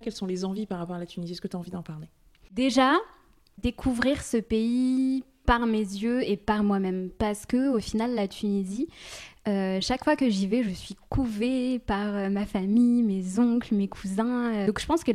Quelles 0.01 0.13
sont 0.13 0.27
les 0.27 0.45
envies 0.45 0.67
par 0.67 0.79
rapport 0.79 0.97
à 0.97 0.99
la 1.01 1.07
Tunisie? 1.07 1.33
Est-ce 1.33 1.41
que 1.41 1.49
tu 1.49 1.57
as 1.57 1.59
envie 1.59 1.71
d'en 1.71 1.83
parler? 1.83 2.09
Déjà, 2.53 2.95
découvrir 3.59 4.23
ce 4.23 4.37
pays 4.37 5.25
par 5.47 5.67
mes 5.67 5.79
yeux 5.79 6.23
et 6.29 6.37
par 6.37 6.63
moi-même, 6.63 7.11
parce 7.19 7.47
que 7.47 7.75
au 7.75 7.81
final, 7.81 8.15
la 8.15 8.29
Tunisie, 8.29 8.89
euh, 9.49 9.79
chaque 9.81 10.05
fois 10.05 10.15
que 10.15 10.29
j'y 10.29 10.47
vais, 10.47 10.63
je 10.63 10.71
suis 10.71 10.95
couvée 11.09 11.81
par 11.81 12.15
euh, 12.15 12.29
ma 12.29 12.47
famille, 12.47 13.03
mes 13.03 13.41
oncles, 13.41 13.75
mes 13.75 13.89
cousins. 13.89 14.55
Euh. 14.55 14.67
Donc 14.67 14.81
je 14.81 14.87
pense 14.87 15.03
que 15.03 15.11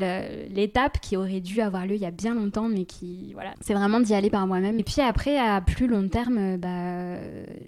l'étape 0.53 0.99
qui 0.99 1.15
aurait 1.15 1.39
dû 1.39 1.61
avoir 1.61 1.85
lieu 1.85 1.95
il 1.95 2.01
y 2.01 2.05
a 2.05 2.11
bien 2.11 2.35
longtemps, 2.35 2.67
mais 2.67 2.83
qui, 2.83 3.31
voilà, 3.33 3.53
c'est 3.61 3.73
vraiment 3.73 4.01
d'y 4.01 4.13
aller 4.13 4.29
par 4.29 4.45
moi-même. 4.45 4.79
Et 4.79 4.83
puis 4.83 4.99
après, 4.99 5.37
à 5.37 5.61
plus 5.61 5.87
long 5.87 6.09
terme, 6.09 6.57
bah, 6.57 7.17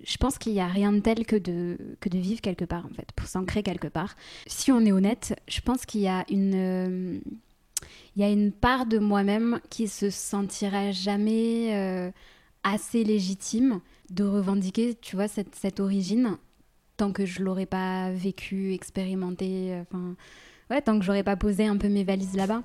je 0.03 0.17
pense 0.17 0.37
qu'il 0.37 0.51
n'y 0.51 0.59
a 0.59 0.67
rien 0.67 0.91
de 0.91 0.99
tel 0.99 1.25
que 1.25 1.37
de, 1.37 1.77
que 2.01 2.09
de 2.09 2.17
vivre 2.17 2.41
quelque 2.41 2.65
part, 2.65 2.85
en 2.85 2.93
fait, 2.93 3.09
pour 3.15 3.27
s'ancrer 3.27 3.63
quelque 3.63 3.87
part. 3.87 4.15
Si 4.45 4.69
on 4.73 4.81
est 4.81 4.91
honnête, 4.91 5.39
je 5.47 5.61
pense 5.61 5.85
qu'il 5.85 6.01
y 6.01 6.09
a 6.09 6.25
une... 6.29 7.21
il 8.17 8.21
y 8.21 8.23
a 8.25 8.29
une 8.29 8.51
part 8.51 8.85
de 8.85 8.99
moi-même 8.99 9.61
qui 9.69 9.87
se 9.87 10.09
sentira 10.09 10.91
jamais 10.91 12.11
assez 12.65 13.05
légitime 13.05 13.79
de 14.09 14.25
revendiquer, 14.25 14.95
tu 14.95 15.15
vois, 15.15 15.29
cette, 15.29 15.55
cette 15.55 15.79
origine 15.79 16.37
tant 16.99 17.13
que 17.13 17.25
je 17.25 17.41
l'aurais 17.41 17.65
pas 17.65 18.11
vécu, 18.11 18.73
expérimenté, 18.73 19.73
enfin, 19.81 20.15
ouais, 20.69 20.81
tant 20.81 20.99
que 20.99 21.05
j'aurais 21.05 21.23
pas 21.23 21.37
posé 21.37 21.65
un 21.65 21.77
peu 21.77 21.87
mes 21.87 22.03
valises 22.03 22.35
là-bas. 22.35 22.61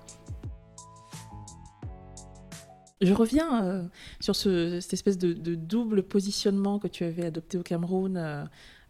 Je 3.01 3.13
reviens 3.13 3.65
euh, 3.65 3.83
sur 4.19 4.35
ce, 4.35 4.81
cette 4.81 4.95
espèce 4.95 5.19
de, 5.19 5.55
double 5.55 6.03
positionnement 6.03 6.81
que 6.81 6.89
tu 6.89 7.05
avais 7.05 7.27
adopté 7.27 7.59
au 7.59 7.63
Cameroun, 7.63 8.17
euh, 8.17 8.45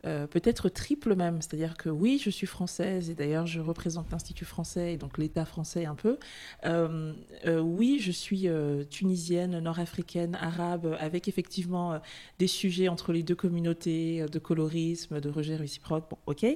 euh, 0.05 0.27
peut-être 0.27 0.69
triple 0.69 1.15
même. 1.15 1.41
C'est-à-dire 1.41 1.77
que 1.77 1.89
oui, 1.89 2.21
je 2.23 2.31
suis 2.31 2.47
française 2.47 3.11
et 3.11 3.15
d'ailleurs 3.15 3.47
je 3.47 3.61
représente 3.61 4.11
l'Institut 4.11 4.45
français 4.45 4.95
et 4.95 4.97
donc 4.97 5.19
l'État 5.19 5.45
français 5.45 5.87
un 5.87 5.95
peu. 5.95 6.19
Euh, 6.65 7.13
euh, 7.47 7.61
oui, 7.61 7.99
je 8.01 8.13
suis 8.13 8.49
tunisienne, 8.91 9.59
nord-africaine, 9.61 10.37
arabe, 10.41 10.97
avec 11.01 11.29
effectivement 11.29 12.01
des 12.39 12.47
sujets 12.47 12.89
entre 12.89 13.13
les 13.13 13.23
deux 13.23 13.35
communautés, 13.35 14.27
de 14.31 14.39
colorisme, 14.39 15.21
de 15.21 15.29
rejet 15.31 15.57
réciproque. 15.57 16.09
Bon, 16.11 16.19
ok. 16.27 16.47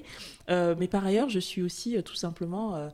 mais 0.49 0.89
par 0.89 1.07
ailleurs, 1.07 1.29
je 1.29 1.39
suis 1.39 1.63
aussi 1.63 2.03
tout 2.03 2.15
simplement 2.15 2.91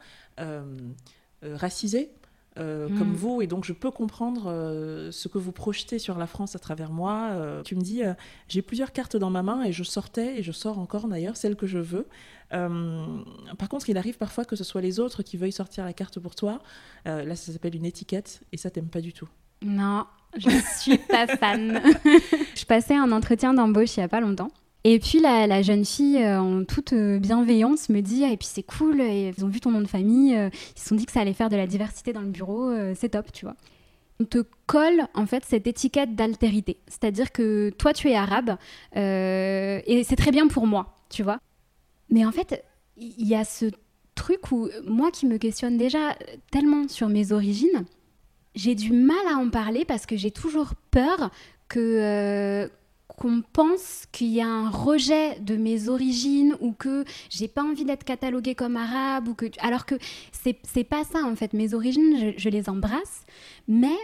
racisée. 1.43 2.11
Euh, 2.57 2.87
comme 2.87 3.11
hmm. 3.11 3.17
vous, 3.17 3.43
et 3.43 3.49
donc 3.49 3.65
je 3.65 3.73
peux 3.73 3.91
comprendre 3.91 4.45
euh, 4.47 5.11
ce 5.11 5.27
que 5.27 5.39
vous 5.39 5.51
projetez 5.51 5.99
sur 5.99 6.17
la 6.19 6.29
France 6.29 6.55
à 6.55 6.61
travers 6.61 6.93
moi. 6.93 7.31
Euh, 7.33 7.63
tu 7.65 7.75
me 7.75 7.81
dis, 7.81 8.03
j'ai 8.49 8.63
plusieurs 8.63 8.93
cartes 8.93 9.17
dans 9.17 9.31
ma 9.31 9.43
main 9.43 9.65
et 9.65 9.73
je 9.73 9.83
sortais, 9.83 10.39
et 10.39 10.43
je 10.43 10.53
sors 10.53 10.79
encore 10.79 11.09
d'ailleurs, 11.09 11.37
celle 11.37 11.57
que 11.57 11.67
je 11.67 11.79
veux. 11.79 12.07
par 12.51 13.69
contre, 13.69 13.91
il 13.91 13.99
arrive 13.99 14.19
parfois 14.19 14.45
que 14.45 14.55
ce 14.55 14.63
soit 14.63 14.81
les 14.81 15.01
autres 15.01 15.25
qui 15.25 15.37
veuillent 15.37 15.51
sortir 15.51 15.85
la 15.85 15.93
carte 15.93 16.21
pour 16.21 16.37
toi. 16.37 16.61
là, 17.05 17.35
ça 17.35 17.53
s'appelle 17.53 17.75
une 17.75 17.87
étiquette, 17.87 18.43
et 18.53 18.57
ça, 18.57 18.71
t'aime 18.71 18.89
pas 18.89 19.01
du 19.01 19.13
tout. 19.13 19.29
Non, 19.63 20.07
je 20.37 20.51
suis 20.79 20.99
pas 20.99 21.27
fan. 21.27 21.81
je 22.55 22.65
passais 22.67 22.95
un 22.95 23.11
entretien 23.11 23.55
d'embauche 23.55 23.97
il 23.97 24.01
y 24.01 24.03
a 24.05 24.09
pas 24.09 24.21
longtemps. 24.21 24.51
Et 24.87 24.99
puis 24.99 25.19
la, 25.19 25.63
jeune 25.63 25.87
fille, 25.87 26.23
euh, 26.23 26.39
en 26.39 26.65
toute 26.65 26.93
euh, 26.93 27.19
bienveillance, 27.19 27.89
me 27.89 28.03
dit 28.03 28.23
ah, 28.25 28.31
et 28.31 28.37
puis 28.37 28.47
c'est 28.47 28.63
cool, 28.63 29.01
et 29.01 29.33
ils 29.35 29.45
ont 29.45 29.49
vu 29.49 29.59
ton 29.59 29.71
nom 29.71 29.81
de 29.81 29.87
famille, 29.89 30.37
euh, 30.37 30.51
ils 30.77 30.81
se 30.81 30.89
sont 30.89 30.95
dit 30.95 31.07
que 31.07 31.13
ça 31.13 31.21
allait 31.21 31.33
faire 31.33 31.49
de 31.49 31.57
la 31.57 31.67
diversité 31.67 32.13
dans 32.13 32.21
le 32.21 32.29
bureau, 32.29 32.71
c'est 32.95 33.11
top, 33.11 33.33
tu 33.33 33.47
vois. 33.47 33.57
On 34.21 34.25
te 34.25 34.45
colle 34.67 35.09
en 35.15 35.27
fait 35.27 35.43
cette 35.47 35.67
étiquette 35.67 36.15
d'altérité, 36.15 36.79
c'est-à-dire 36.87 37.33
que 37.33 37.71
toi 37.71 37.95
tu 37.95 38.11
es 38.11 38.15
arabe 38.15 38.57
et 38.95 40.03
c'est 40.05 40.17
très 40.17 40.31
bien 40.31 40.49
pour 40.49 40.67
moi, 40.67 40.99
tu 41.09 41.23
vois. 41.23 41.39
Mais 42.11 42.25
en 42.27 42.31
fait, 42.31 42.63
il 42.99 43.27
y 43.27 43.35
a 43.35 43.45
ce 43.45 43.67
truc 44.15 44.53
où 44.53 44.69
moi 44.87 45.11
qui 45.11 45.27
me 45.27 45.39
questionne 45.39 45.79
déjà 45.79 46.15
tellement 46.53 46.87
sur 46.89 47.09
mes 47.09 47.33
origines, 47.33 47.87
j'ai 48.55 48.75
du 48.75 48.93
mal 48.93 49.27
à 49.33 49.37
en 49.39 49.49
parler 49.49 49.85
parce 49.85 50.05
que 50.07 50.17
j'ai 50.17 50.31
toujours 50.31 50.75
peur 50.91 51.31
que 51.69 52.71
qu'on 53.17 53.43
pense 53.53 54.07
qu'il 54.13 54.29
y 54.29 54.41
a 54.41 54.49
un 54.49 54.69
rejet 54.69 55.39
de 55.41 55.57
mes 55.57 55.89
origines 55.89 56.57
ou 56.61 56.73
que 56.73 57.05
j'ai 57.31 57.49
pas 57.49 57.63
envie 57.63 57.85
d'être 57.85 58.05
cataloguée 58.05 58.55
comme 58.55 58.77
arabe 58.77 59.29
ou 59.29 59.35
que 59.35 59.47
alors 59.61 59.87
que 59.87 59.95
c'est 60.33 60.59
c'est 60.65 60.85
pas 60.85 61.05
ça 61.05 61.21
en 61.25 61.37
fait. 61.37 61.53
Mes 61.53 61.75
origines 61.75 62.35
je, 62.37 62.49
les 62.49 62.69
embrasse 62.69 63.25
mais 63.69 63.97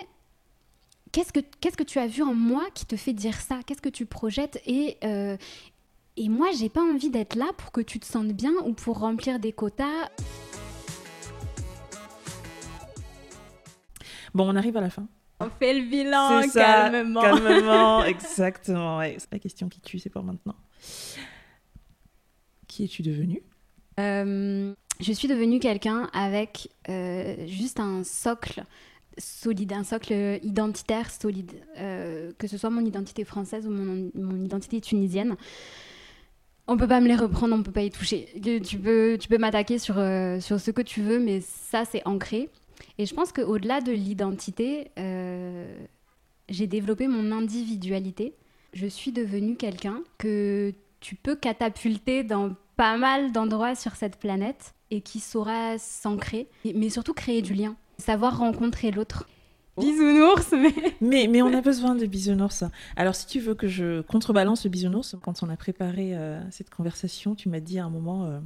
qu'est-ce 1.12 1.32
que 1.32 1.40
qu'est-ce 1.60 1.76
que 1.76 1.82
tu 1.82 1.98
as 1.98 2.06
vu 2.06 2.22
en 2.22 2.34
moi 2.34 2.64
qui 2.74 2.86
te 2.86 2.96
fait 2.96 3.12
dire 3.12 3.40
ça? 3.40 3.60
Qu'est-ce 3.66 3.82
que 3.82 3.88
tu 3.88 4.06
projettes? 4.06 4.60
Et 4.66 4.96
euh, 5.04 5.36
et 6.16 6.28
moi 6.28 6.48
j'ai 6.56 6.68
pas 6.68 6.82
envie 6.82 7.10
d'être 7.10 7.34
là 7.34 7.50
pour 7.56 7.72
que 7.72 7.80
tu 7.80 7.98
te 7.98 8.06
sentes 8.06 8.32
bien 8.32 8.52
ou 8.64 8.74
pour 8.74 9.00
remplir 9.00 9.40
des 9.40 9.52
quotas. 9.52 10.08
Bon 14.34 14.48
on 14.48 14.54
arrive 14.54 14.76
à 14.76 14.80
la 14.80 14.90
fin 14.90 15.08
on 15.40 15.48
fait 15.48 15.74
le 15.74 15.86
bilan 15.86 16.42
calmement. 16.52 17.22
calmement, 17.22 18.04
exactement. 18.04 19.00
La 19.00 19.38
question 19.38 19.68
qui 19.68 19.80
tue, 19.80 19.98
c'est 19.98 20.10
pour 20.10 20.22
maintenant. 20.22 20.54
Qui 22.68 22.84
es-tu 22.84 23.02
devenu 23.02 23.42
euh, 23.98 24.72
Je 25.00 25.12
suis 25.12 25.28
devenue 25.28 25.58
quelqu'un 25.58 26.10
avec 26.12 26.68
euh, 26.88 27.46
juste 27.46 27.80
un 27.80 28.04
socle 28.04 28.64
solide, 29.18 29.72
un 29.72 29.82
socle 29.82 30.38
identitaire 30.42 31.10
solide, 31.10 31.52
euh, 31.78 32.32
que 32.38 32.46
ce 32.46 32.58
soit 32.58 32.70
mon 32.70 32.84
identité 32.84 33.24
française 33.24 33.66
ou 33.66 33.70
mon, 33.70 34.44
identité 34.44 34.80
tunisienne. 34.80 35.36
On 36.68 36.76
peut 36.76 36.86
pas 36.86 37.00
me 37.00 37.08
les 37.08 37.16
reprendre, 37.16 37.56
on 37.56 37.62
peut 37.62 37.72
pas 37.72 37.82
y 37.82 37.90
toucher. 37.90 38.28
Tu 38.62 38.78
peux, 38.78 39.16
tu 39.18 39.26
peux 39.26 39.38
m'attaquer 39.38 39.78
sur, 39.78 39.94
sur 39.94 40.60
ce 40.60 40.70
que 40.70 40.82
tu 40.82 41.00
veux, 41.00 41.18
mais 41.18 41.40
ça 41.40 41.84
c'est 41.84 42.06
ancré. 42.06 42.50
Et 42.98 43.06
je 43.06 43.14
pense 43.14 43.32
qu'au-delà 43.32 43.80
de 43.80 43.92
l'identité, 43.92 44.90
euh, 44.98 45.66
j'ai 46.48 46.66
développé 46.66 47.08
mon 47.08 47.32
individualité. 47.32 48.34
Je 48.72 48.86
suis 48.86 49.12
devenue 49.12 49.56
quelqu'un 49.56 50.02
que 50.18 50.72
tu 51.00 51.14
peux 51.14 51.34
catapulter 51.34 52.24
dans 52.24 52.54
pas 52.76 52.96
mal 52.96 53.32
d'endroits 53.32 53.74
sur 53.74 53.96
cette 53.96 54.16
planète 54.16 54.74
et 54.90 55.00
qui 55.00 55.20
saura 55.20 55.78
s'ancrer, 55.78 56.48
mais 56.64 56.88
surtout 56.88 57.14
créer 57.14 57.42
du 57.42 57.54
lien, 57.54 57.76
savoir 57.98 58.38
rencontrer 58.38 58.90
l'autre. 58.90 59.26
Bisounours, 59.78 60.52
mais... 60.52 60.74
mais... 61.00 61.26
mais... 61.28 61.42
on 61.42 61.52
a 61.54 61.60
besoin 61.60 61.94
de 61.94 62.06
bisounours. 62.06 62.64
Alors, 62.96 63.14
si 63.14 63.26
tu 63.26 63.40
veux 63.40 63.54
que 63.54 63.68
je 63.68 64.02
contrebalance 64.02 64.64
le 64.64 64.70
bisounours, 64.70 65.16
quand 65.22 65.42
on 65.42 65.48
a 65.48 65.56
préparé 65.56 66.16
euh, 66.16 66.40
cette 66.50 66.70
conversation, 66.70 67.34
tu 67.34 67.48
m'as 67.48 67.60
dit 67.60 67.78
à 67.78 67.84
un 67.84 67.90
moment, 67.90 68.26
euh, 68.26 68.40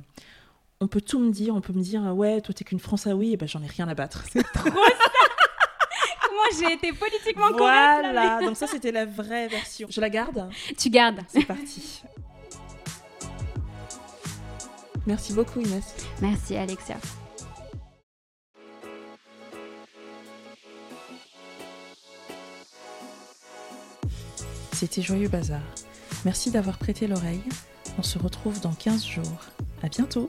on 0.84 0.86
peut 0.86 1.00
tout 1.00 1.18
me 1.18 1.30
dire, 1.30 1.54
on 1.54 1.62
peut 1.62 1.72
me 1.72 1.80
dire 1.80 2.02
ouais, 2.14 2.42
toi 2.42 2.52
t'es 2.52 2.62
qu'une 2.62 2.78
oui 3.14 3.32
et 3.32 3.36
ben 3.38 3.48
j'en 3.48 3.62
ai 3.62 3.66
rien 3.66 3.88
à 3.88 3.94
battre. 3.94 4.22
C'est 4.30 4.42
trop 4.42 4.68
ça. 4.68 4.74
Moi 6.34 6.44
j'ai 6.60 6.74
été 6.74 6.92
politiquement 6.92 7.48
correcte. 7.52 8.00
Voilà, 8.02 8.40
donc 8.44 8.54
ça 8.54 8.66
c'était 8.66 8.92
la 8.92 9.06
vraie 9.06 9.48
version. 9.48 9.88
Je 9.90 9.98
la 10.02 10.10
garde 10.10 10.50
Tu 10.76 10.90
gardes. 10.90 11.20
C'est 11.28 11.46
parti. 11.46 12.02
Merci 15.06 15.32
beaucoup 15.32 15.60
Inès. 15.60 15.94
Merci 16.20 16.54
Alexia. 16.54 16.96
C'était 24.72 25.00
Joyeux 25.00 25.28
Bazar. 25.28 25.62
Merci 26.26 26.50
d'avoir 26.50 26.76
prêté 26.76 27.06
l'oreille. 27.06 27.42
On 27.96 28.02
se 28.02 28.18
retrouve 28.18 28.60
dans 28.60 28.74
15 28.74 29.06
jours. 29.06 29.40
À 29.82 29.88
bientôt 29.88 30.26